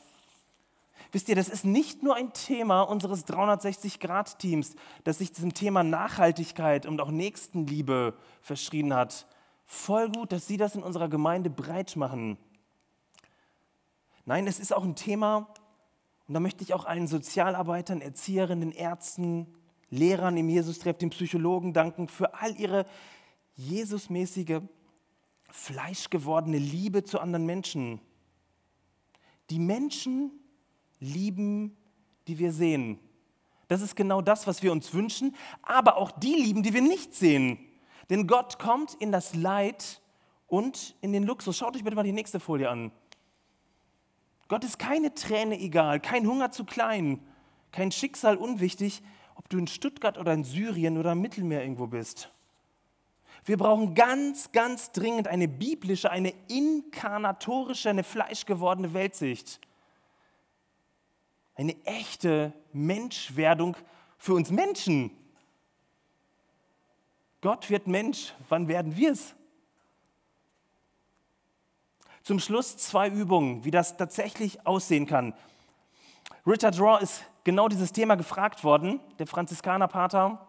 Wisst 1.13 1.29
ihr, 1.29 1.37
das 1.37 1.49
ist 1.49 1.65
nicht 1.65 2.03
nur 2.03 2.17
ein 2.17 2.33
Thema 2.33 2.83
unseres 2.83 3.27
360-Grad-Teams, 3.27 4.75
das 5.05 5.19
sich 5.19 5.33
diesem 5.33 5.55
Thema 5.55 5.83
Nachhaltigkeit 5.83 6.87
und 6.87 7.01
auch 7.01 7.11
Nächstenliebe 7.11 8.15
verschrien 8.41 8.95
hat. 8.95 9.27
Voll 9.65 10.11
gut, 10.11 10.33
dass 10.33 10.47
Sie 10.47 10.57
das 10.57 10.75
in 10.75 10.83
unserer 10.83 11.09
Gemeinde 11.09 11.51
breit 11.51 11.97
machen. 11.97 12.39
Nein, 14.25 14.47
es 14.47 14.59
ist 14.59 14.75
auch 14.75 14.85
ein 14.85 14.97
Thema, 14.97 15.49
und 16.27 16.35
da 16.35 16.41
möchte 16.41 16.63
ich 16.65 16.75
auch 16.75 16.85
allen 16.85 17.07
Sozialarbeitern, 17.07 18.01
Erzieherinnen, 18.01 18.73
Ärzten, 18.73 19.55
Lehrern 19.89 20.37
im 20.37 20.49
Jesus-Treff, 20.49 20.99
den 20.99 21.11
Psychologen 21.11 21.73
danken 21.73 22.09
für 22.09 22.35
all 22.35 22.57
ihre 22.57 22.87
Jesusmäßige, 23.55 24.61
fleischgewordene 25.49 26.59
Liebe 26.59 27.05
zu 27.05 27.21
anderen 27.21 27.47
Menschen. 27.47 28.01
Die 29.51 29.61
Menschen 29.61 30.33
lieben, 31.01 31.77
die 32.29 32.39
wir 32.39 32.53
sehen. 32.53 32.99
Das 33.69 33.81
ist 33.81 33.97
genau 33.97 34.21
das, 34.21 34.47
was 34.47 34.63
wir 34.63 34.73
uns 34.73 34.95
wünschen, 34.95 35.35
aber 35.63 35.97
auch 35.97 36.11
die 36.11 36.35
lieben, 36.35 36.63
die 36.63 36.73
wir 36.73 36.83
nicht 36.83 37.15
sehen. 37.15 37.59
Denn 38.11 38.27
Gott 38.27 38.59
kommt 38.59 38.95
in 38.95 39.11
das 39.11 39.35
Leid 39.35 40.01
und 40.47 40.95
in 41.01 41.13
den 41.13 41.25
Luxus. 41.25 41.57
Schaut 41.57 41.75
euch 41.75 41.83
bitte 41.83 41.97
mal 41.97 42.05
die 42.05 42.13
nächste 42.13 42.39
Folie 42.39 42.71
an. 42.71 42.93
Gott 44.49 44.63
ist 44.63 44.79
keine 44.79 45.13
Träne 45.13 45.59
egal, 45.59 45.99
kein 45.99 46.27
Hunger 46.27 46.53
zu 46.53 46.65
klein, 46.65 47.21
kein 47.73 47.91
Schicksal 47.91 48.37
unwichtig, 48.37 49.03
ob 49.35 49.49
du 49.49 49.59
in 49.59 49.67
Stuttgart 49.67 50.19
oder 50.19 50.33
in 50.33 50.45
Syrien 50.45 50.99
oder 50.99 51.13
im 51.13 51.21
Mittelmeer 51.21 51.63
irgendwo 51.63 51.89
bist. 51.89 52.31
Wir 53.45 53.57
brauchen 53.57 53.95
ganz, 53.95 54.53
ganz 54.53 54.93
dringend 54.93 55.29
eine 55.29 55.49
biblische, 55.49 56.11
eine 56.11 56.33
inkarnatorische, 56.49 57.91
eine 57.91 58.05
fleischgewordene 58.05 58.95
Weltsicht. 58.95 59.61
Eine 61.57 61.75
echte 61.85 62.53
Menschwerdung 62.73 63.77
für 64.19 64.35
uns 64.35 64.51
Menschen. 64.51 65.11
Gott 67.41 67.69
wird 67.71 67.87
Mensch, 67.87 68.33
wann 68.49 68.69
werden 68.69 68.97
wir 68.97 69.13
es? 69.13 69.35
Zum 72.23 72.39
Schluss 72.39 72.77
zwei 72.77 73.09
Übungen, 73.09 73.65
wie 73.65 73.71
das 73.71 73.97
tatsächlich 73.97 74.67
aussehen 74.67 75.07
kann. 75.07 75.35
Richard 76.47 76.79
Raw 76.79 77.03
ist 77.03 77.25
genau 77.45 77.69
dieses 77.69 77.93
Thema 77.93 78.17
gefragt 78.17 78.63
worden, 78.63 79.01
der 79.19 79.27
Franziskanerpater 79.27 80.47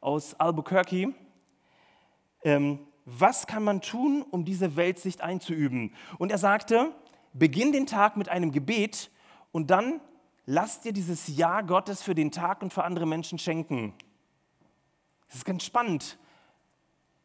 aus 0.00 0.34
Albuquerque 0.34 1.14
ähm, 2.46 2.78
was 3.04 3.46
kann 3.46 3.64
man 3.64 3.80
tun, 3.80 4.22
um 4.22 4.44
diese 4.44 4.76
Weltsicht 4.76 5.20
einzuüben? 5.20 5.92
Und 6.18 6.30
er 6.30 6.38
sagte, 6.38 6.92
beginn 7.32 7.72
den 7.72 7.86
Tag 7.86 8.16
mit 8.16 8.28
einem 8.28 8.52
Gebet 8.52 9.10
und 9.52 9.70
dann 9.70 10.00
lass 10.46 10.80
dir 10.80 10.92
dieses 10.92 11.36
Ja 11.36 11.60
Gottes 11.60 12.02
für 12.02 12.14
den 12.14 12.30
Tag 12.30 12.62
und 12.62 12.72
für 12.72 12.84
andere 12.84 13.06
Menschen 13.06 13.38
schenken. 13.38 13.92
Das 15.26 15.36
ist 15.38 15.44
ganz 15.44 15.64
spannend. 15.64 16.18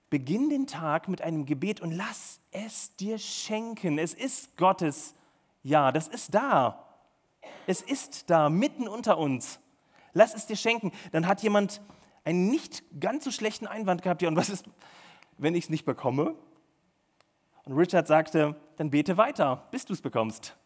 Beginn 0.10 0.50
den 0.50 0.68
Tag 0.68 1.08
mit 1.08 1.22
einem 1.22 1.46
Gebet 1.46 1.80
und 1.80 1.92
lass 1.92 2.42
es 2.52 2.96
dir 2.98 3.18
schenken. 3.18 3.98
Es 3.98 4.14
ist 4.14 4.58
Gottes 4.58 5.16
Ja, 5.64 5.92
das 5.92 6.08
ist 6.08 6.34
da. 6.34 6.88
Es 7.68 7.82
ist 7.82 8.30
da, 8.30 8.50
mitten 8.50 8.88
unter 8.88 9.18
uns. 9.18 9.60
Lass 10.14 10.34
es 10.34 10.48
dir 10.48 10.58
schenken. 10.58 10.92
Dann 11.12 11.28
hat 11.28 11.42
jemand 11.44 11.82
einen 12.24 12.50
nicht 12.50 12.84
ganz 13.00 13.24
so 13.24 13.32
schlechten 13.32 13.68
Einwand 13.68 14.02
gehabt. 14.02 14.22
Ja, 14.22 14.28
und 14.28 14.36
was 14.36 14.50
ist, 14.50 14.66
wenn 15.38 15.56
ich 15.56 15.66
es 15.66 15.70
nicht 15.70 15.86
bekomme? 15.86 16.36
Und 17.64 17.78
Richard 17.78 18.08
sagte, 18.08 18.60
dann 18.78 18.90
bete 18.90 19.18
weiter, 19.18 19.68
bis 19.72 19.86
du 19.86 19.94
es 19.94 20.02
bekommst. 20.02 20.58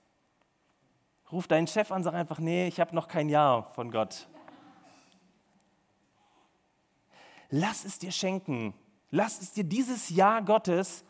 Ruf 1.32 1.48
deinen 1.48 1.68
Chef 1.68 1.92
an, 1.92 2.04
sag 2.04 2.14
einfach, 2.14 2.40
nee, 2.40 2.68
ich 2.68 2.80
habe 2.80 2.94
noch 2.94 3.08
kein 3.08 3.30
Ja 3.30 3.64
von 3.74 3.92
Gott. 3.92 4.28
Lass 7.50 7.86
es 7.86 8.00
dir 8.00 8.12
schenken. 8.12 8.74
Lass 9.12 9.42
es 9.42 9.54
dir 9.54 9.64
dieses 9.64 10.10
Ja 10.10 10.40
Gottes 10.40 11.04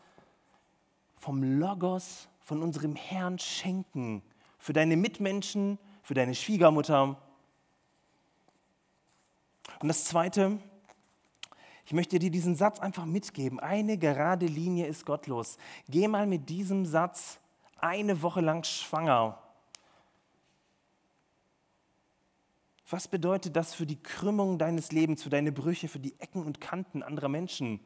vom 1.16 1.42
Logos, 1.42 2.28
von 2.40 2.62
unserem 2.62 2.94
Herrn 2.94 3.38
schenken. 3.38 4.22
Für 4.58 4.72
deine 4.72 4.96
Mitmenschen, 4.96 5.78
für 6.02 6.14
deine 6.14 6.34
Schwiegermutter. 6.34 7.16
Und 9.80 9.88
das 9.88 10.04
Zweite, 10.04 10.58
ich 11.84 11.92
möchte 11.92 12.18
dir 12.18 12.30
diesen 12.30 12.56
Satz 12.56 12.80
einfach 12.80 13.04
mitgeben. 13.04 13.60
Eine 13.60 13.98
gerade 13.98 14.46
Linie 14.46 14.86
ist 14.86 15.04
gottlos. 15.04 15.58
Geh 15.88 16.08
mal 16.08 16.26
mit 16.26 16.48
diesem 16.48 16.86
Satz 16.86 17.38
eine 17.78 18.22
Woche 18.22 18.40
lang 18.40 18.64
schwanger. 18.64 19.38
Was 22.88 23.08
bedeutet 23.08 23.56
das 23.56 23.74
für 23.74 23.86
die 23.86 24.00
Krümmung 24.00 24.58
deines 24.58 24.92
Lebens, 24.92 25.22
für 25.22 25.30
deine 25.30 25.50
Brüche, 25.50 25.88
für 25.88 25.98
die 25.98 26.18
Ecken 26.20 26.44
und 26.44 26.60
Kanten 26.60 27.02
anderer 27.02 27.28
Menschen? 27.28 27.80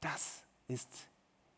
Das 0.00 0.44
ist 0.68 1.08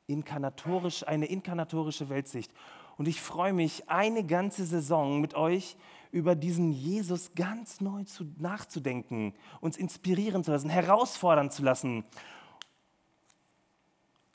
inkarnatorisch, 0.07 1.07
eine 1.07 1.27
inkarnatorische 1.27 2.09
Weltsicht. 2.09 2.53
Und 2.97 3.09
ich 3.09 3.21
freue 3.21 3.53
mich, 3.53 3.91
eine 3.91 4.25
ganze 4.25 4.65
Saison 4.65 5.21
mit 5.21 5.35
euch 5.35 5.77
über 6.13 6.37
diesen 6.37 6.73
Jesus 6.73 7.35
ganz 7.35 7.81
neu 7.81 8.05
zu, 8.05 8.25
nachzudenken, 8.39 9.35
uns 9.61 9.77
inspirieren 9.77 10.45
zu 10.45 10.53
lassen, 10.53 10.71
herausfordern 10.71 11.51
zu 11.51 11.63
lassen. 11.63 12.05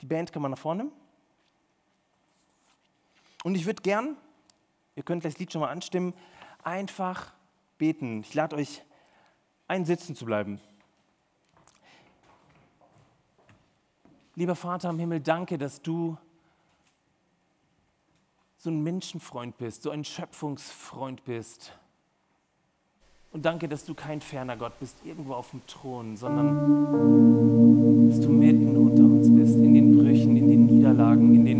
Die 0.02 0.06
Band 0.06 0.32
kann 0.32 0.42
man 0.42 0.50
nach 0.50 0.58
vorne. 0.58 0.88
Und 3.42 3.54
ich 3.54 3.64
würde 3.66 3.82
gern, 3.82 4.16
ihr 4.96 5.02
könnt 5.02 5.24
das 5.24 5.38
Lied 5.38 5.52
schon 5.52 5.60
mal 5.60 5.70
anstimmen, 5.70 6.14
einfach 6.62 7.32
beten. 7.78 8.20
Ich 8.20 8.34
lade 8.34 8.56
euch 8.56 8.82
ein, 9.68 9.84
sitzen 9.84 10.14
zu 10.14 10.24
bleiben. 10.24 10.60
Lieber 14.34 14.54
Vater 14.54 14.88
im 14.90 14.98
Himmel, 14.98 15.20
danke, 15.20 15.58
dass 15.58 15.82
du 15.82 16.16
so 18.56 18.70
ein 18.70 18.82
Menschenfreund 18.82 19.58
bist, 19.58 19.82
so 19.82 19.90
ein 19.90 20.04
Schöpfungsfreund 20.04 21.24
bist. 21.24 21.76
Und 23.32 23.44
danke, 23.44 23.68
dass 23.68 23.84
du 23.84 23.94
kein 23.94 24.20
ferner 24.20 24.56
Gott 24.56 24.78
bist, 24.78 24.96
irgendwo 25.04 25.34
auf 25.34 25.50
dem 25.50 25.66
Thron, 25.66 26.16
sondern 26.16 28.08
dass 28.08 28.20
du 28.20 28.28
mitten 28.28 28.76
unter 28.76 29.02
uns 29.02 29.34
bist, 29.34 29.56
in 29.56 29.74
den 29.74 29.96
Brüchen, 29.96 30.36
in 30.36 30.48
den 30.48 30.66
Niederlagen, 30.66 31.34
in 31.34 31.44
den 31.44 31.51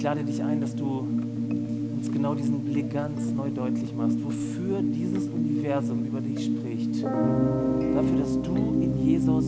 ich 0.00 0.04
lade 0.04 0.24
dich 0.24 0.42
ein, 0.42 0.62
dass 0.62 0.74
du 0.74 1.06
uns 1.94 2.10
genau 2.10 2.34
diesen 2.34 2.60
Blick 2.60 2.90
ganz 2.90 3.32
neu 3.32 3.50
deutlich 3.50 3.94
machst, 3.94 4.16
wofür 4.24 4.80
dieses 4.80 5.28
Universum 5.28 6.06
über 6.06 6.22
dich 6.22 6.46
spricht. 6.46 7.04
Dafür, 7.04 8.18
dass 8.18 8.40
du 8.40 8.56
in 8.80 8.96
Jesus 9.04 9.44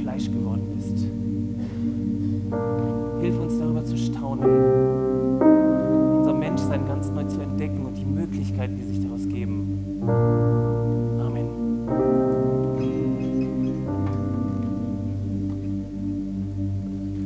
Fleisch 0.00 0.30
geworden 0.30 0.62
bist. 0.74 0.96
Hilf 3.20 3.38
uns 3.38 3.58
darüber 3.58 3.84
zu 3.84 3.98
staunen, 3.98 4.48
unser 6.20 6.32
Menschsein 6.32 6.86
ganz 6.86 7.10
neu 7.10 7.24
zu 7.24 7.42
entdecken 7.42 7.84
und 7.84 7.98
die 7.98 8.06
Möglichkeiten, 8.06 8.78
die 8.78 8.84
sich 8.94 9.02
daraus 9.04 9.28
geben. 9.28 10.49